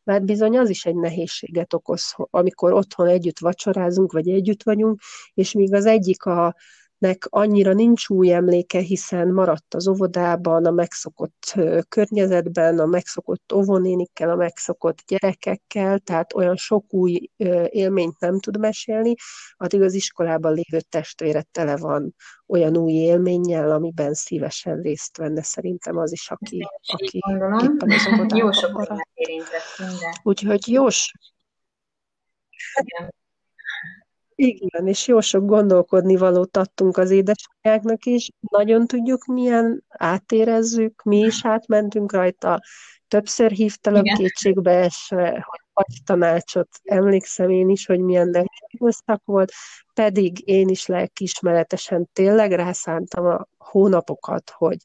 mert 0.03 0.26
bizony 0.26 0.57
az 0.57 0.70
is 0.70 0.86
egy 0.86 0.95
nehézséget 0.95 1.74
okoz, 1.74 2.13
amikor 2.15 2.74
otthon 2.74 3.07
együtt 3.07 3.39
vacsorázunk, 3.39 4.11
vagy 4.11 4.30
együtt 4.30 4.63
vagyunk, 4.63 5.01
és 5.34 5.51
míg 5.51 5.74
az 5.74 5.86
egyik 5.86 6.26
a 6.26 6.55
nek 6.97 7.27
annyira 7.29 7.73
nincs 7.73 8.09
új 8.09 8.33
emléke, 8.33 8.79
hiszen 8.79 9.27
maradt 9.27 9.73
az 9.73 9.87
óvodában, 9.87 10.65
a 10.65 10.71
megszokott 10.71 11.55
környezetben, 11.89 12.79
a 12.79 12.85
megszokott 12.85 13.53
óvonénikkel, 13.53 14.29
a 14.29 14.35
megszokott 14.35 15.03
gyerekekkel, 15.07 15.99
tehát 15.99 16.33
olyan 16.33 16.55
sok 16.55 16.93
új 16.93 17.29
élményt 17.69 18.19
nem 18.19 18.39
tud 18.39 18.59
mesélni, 18.59 19.15
addig 19.57 19.81
az 19.81 19.93
iskolában 19.93 20.53
lévő 20.53 20.79
testvére 20.89 21.41
tele 21.51 21.77
van 21.77 22.15
olyan 22.47 22.77
új 22.77 22.91
élménnyel, 22.91 23.71
amiben 23.71 24.13
szívesen 24.13 24.81
részt 24.81 25.17
venne 25.17 25.43
szerintem 25.43 25.97
az 25.97 26.11
is, 26.11 26.29
aki, 26.29 26.67
aki 26.81 27.19
éppen 27.63 27.91
az 27.91 28.07
Jó 28.37 28.51
sok 28.51 28.71
maradt. 28.71 29.09
Úgyhogy 30.23 30.67
jó 30.67 30.85
Igen. 32.81 33.16
Igen, 34.39 34.88
és 34.88 35.07
jó 35.07 35.19
sok 35.19 35.45
gondolkodni 35.45 36.15
valót 36.15 36.57
adtunk 36.57 36.97
az 36.97 37.11
édesanyáknak 37.11 38.05
is. 38.05 38.29
Nagyon 38.39 38.88
tudjuk, 38.88 39.25
milyen 39.25 39.83
átérezzük, 39.88 41.03
mi 41.03 41.17
is 41.17 41.45
átmentünk 41.45 42.11
rajta. 42.11 42.61
Többször 43.07 43.51
hívtalak 43.51 44.05
Igen. 44.05 44.17
kétségbe 44.17 44.71
esve, 44.71 45.29
hogy 45.29 45.59
vagy 45.73 45.97
tanácsot. 46.05 46.67
Emlékszem 46.83 47.49
én 47.49 47.69
is, 47.69 47.85
hogy 47.85 47.99
milyen 47.99 48.29
nehéz 48.29 49.03
volt, 49.23 49.51
pedig 49.93 50.47
én 50.47 50.67
is 50.67 50.85
lelkiismeretesen 50.85 52.09
tényleg 52.13 52.51
rászántam 52.51 53.25
a 53.25 53.47
hónapokat, 53.57 54.49
hogy 54.49 54.77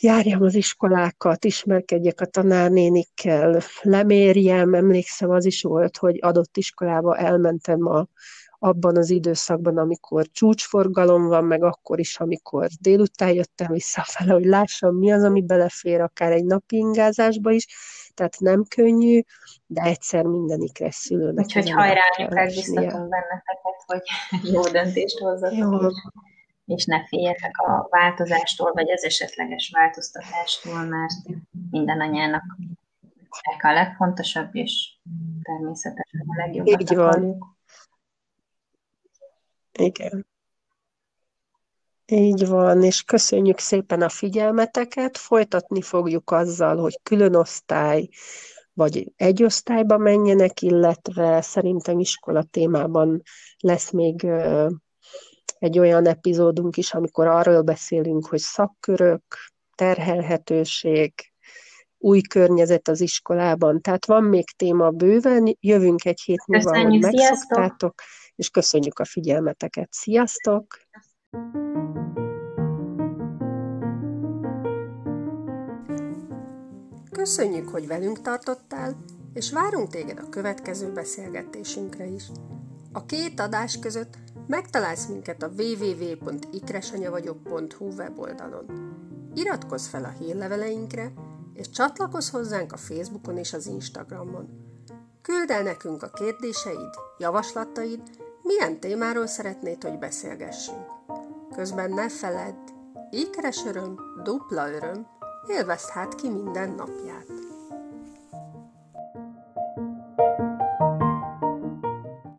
járjam 0.00 0.42
az 0.42 0.54
iskolákat, 0.54 1.44
ismerkedjek 1.44 2.20
a 2.20 2.26
tanárnénikkel, 2.26 3.62
lemérjem, 3.82 4.74
emlékszem 4.74 5.30
az 5.30 5.44
is 5.44 5.62
volt, 5.62 5.96
hogy 5.96 6.18
adott 6.20 6.56
iskolába 6.56 7.16
elmentem 7.16 7.86
a, 7.86 8.06
abban 8.58 8.96
az 8.96 9.10
időszakban, 9.10 9.78
amikor 9.78 10.26
csúcsforgalom 10.32 11.26
van, 11.26 11.44
meg 11.44 11.62
akkor 11.62 11.98
is, 11.98 12.20
amikor 12.20 12.68
délután 12.80 13.32
jöttem 13.32 13.72
visszafele, 13.72 14.32
hogy 14.32 14.44
lássam, 14.44 14.96
mi 14.96 15.12
az, 15.12 15.22
ami 15.22 15.42
belefér 15.42 16.00
akár 16.00 16.32
egy 16.32 16.44
napi 16.44 16.76
ingázásba 16.76 17.50
is, 17.50 17.66
tehát 18.14 18.38
nem 18.38 18.64
könnyű, 18.68 19.20
de 19.66 19.82
egyszer 19.82 20.24
mindenikre 20.24 20.90
szülőnek. 20.90 21.44
Úgyhogy 21.44 21.70
hajrá, 21.70 22.44
biztatunk 22.44 23.08
benneteket, 23.08 23.82
hogy 23.86 24.02
jó 24.54 24.62
döntést 24.62 25.18
hozzatok. 25.18 25.58
Jó 25.58 25.90
és 26.68 26.84
ne 26.84 27.06
féljetek 27.06 27.58
a 27.58 27.86
változástól, 27.90 28.72
vagy 28.72 28.90
az 28.90 29.04
esetleges 29.04 29.70
változtatástól, 29.74 30.82
mert 30.82 31.12
minden 31.70 32.00
anyának 32.00 32.42
a 33.58 33.72
legfontosabb, 33.72 34.54
és 34.54 34.96
természetesen 35.42 36.24
a 36.26 36.36
legjobbat 36.36 36.80
Így 36.80 36.94
van. 36.94 37.06
Akarjuk. 37.06 37.56
Igen. 39.72 40.26
Így 42.06 42.46
van, 42.46 42.82
és 42.82 43.02
köszönjük 43.02 43.58
szépen 43.58 44.02
a 44.02 44.08
figyelmeteket. 44.08 45.16
Folytatni 45.16 45.82
fogjuk 45.82 46.30
azzal, 46.30 46.76
hogy 46.76 47.00
külön 47.02 47.34
osztály, 47.34 48.08
vagy 48.72 49.12
egy 49.16 49.42
osztályba 49.42 49.98
menjenek, 49.98 50.62
illetve 50.62 51.40
szerintem 51.40 51.98
iskola 51.98 52.42
témában 52.42 53.22
lesz 53.58 53.90
még 53.90 54.26
egy 55.58 55.78
olyan 55.78 56.06
epizódunk 56.06 56.76
is, 56.76 56.94
amikor 56.94 57.26
arról 57.26 57.62
beszélünk, 57.62 58.26
hogy 58.26 58.38
szakkörök, 58.38 59.22
terhelhetőség, 59.74 61.12
új 61.98 62.20
környezet 62.20 62.88
az 62.88 63.00
iskolában. 63.00 63.80
Tehát 63.80 64.06
van 64.06 64.24
még 64.24 64.50
téma 64.56 64.90
bőven, 64.90 65.56
jövünk 65.60 66.04
egy 66.04 66.20
hét 66.20 66.46
múlva, 66.46 66.82
hogy 66.82 67.00
megszoktátok, 67.00 67.94
és 68.34 68.48
köszönjük 68.48 68.98
a 68.98 69.04
figyelmeteket. 69.04 69.88
Sziasztok! 69.92 70.78
Köszönjük, 77.10 77.68
hogy 77.68 77.86
velünk 77.86 78.20
tartottál, 78.20 78.96
és 79.34 79.52
várunk 79.52 79.90
téged 79.90 80.18
a 80.18 80.28
következő 80.28 80.92
beszélgetésünkre 80.92 82.06
is. 82.06 82.24
A 82.92 83.06
két 83.06 83.40
adás 83.40 83.78
között 83.78 84.18
Megtalálsz 84.48 85.06
minket 85.06 85.42
a 85.42 85.50
www.ikresanyavagyok.hu 85.58 87.86
weboldalon. 87.96 88.66
Iratkozz 89.34 89.86
fel 89.86 90.04
a 90.04 90.14
hírleveleinkre, 90.18 91.12
és 91.54 91.70
csatlakozz 91.70 92.30
hozzánk 92.30 92.72
a 92.72 92.76
Facebookon 92.76 93.36
és 93.36 93.52
az 93.52 93.66
Instagramon. 93.66 94.48
Küld 95.22 95.50
el 95.50 95.62
nekünk 95.62 96.02
a 96.02 96.10
kérdéseid, 96.10 96.94
javaslataid, 97.18 98.00
milyen 98.42 98.80
témáról 98.80 99.26
szeretnéd, 99.26 99.82
hogy 99.82 99.98
beszélgessünk. 99.98 100.86
Közben 101.54 101.90
ne 101.90 102.08
feledd, 102.08 102.68
ékeres 103.10 103.64
öröm, 103.66 103.98
dupla 104.22 104.72
öröm, 104.72 105.06
élvezd 105.46 105.88
hát 105.88 106.14
ki 106.14 106.28
minden 106.28 106.70
napját. 106.70 107.37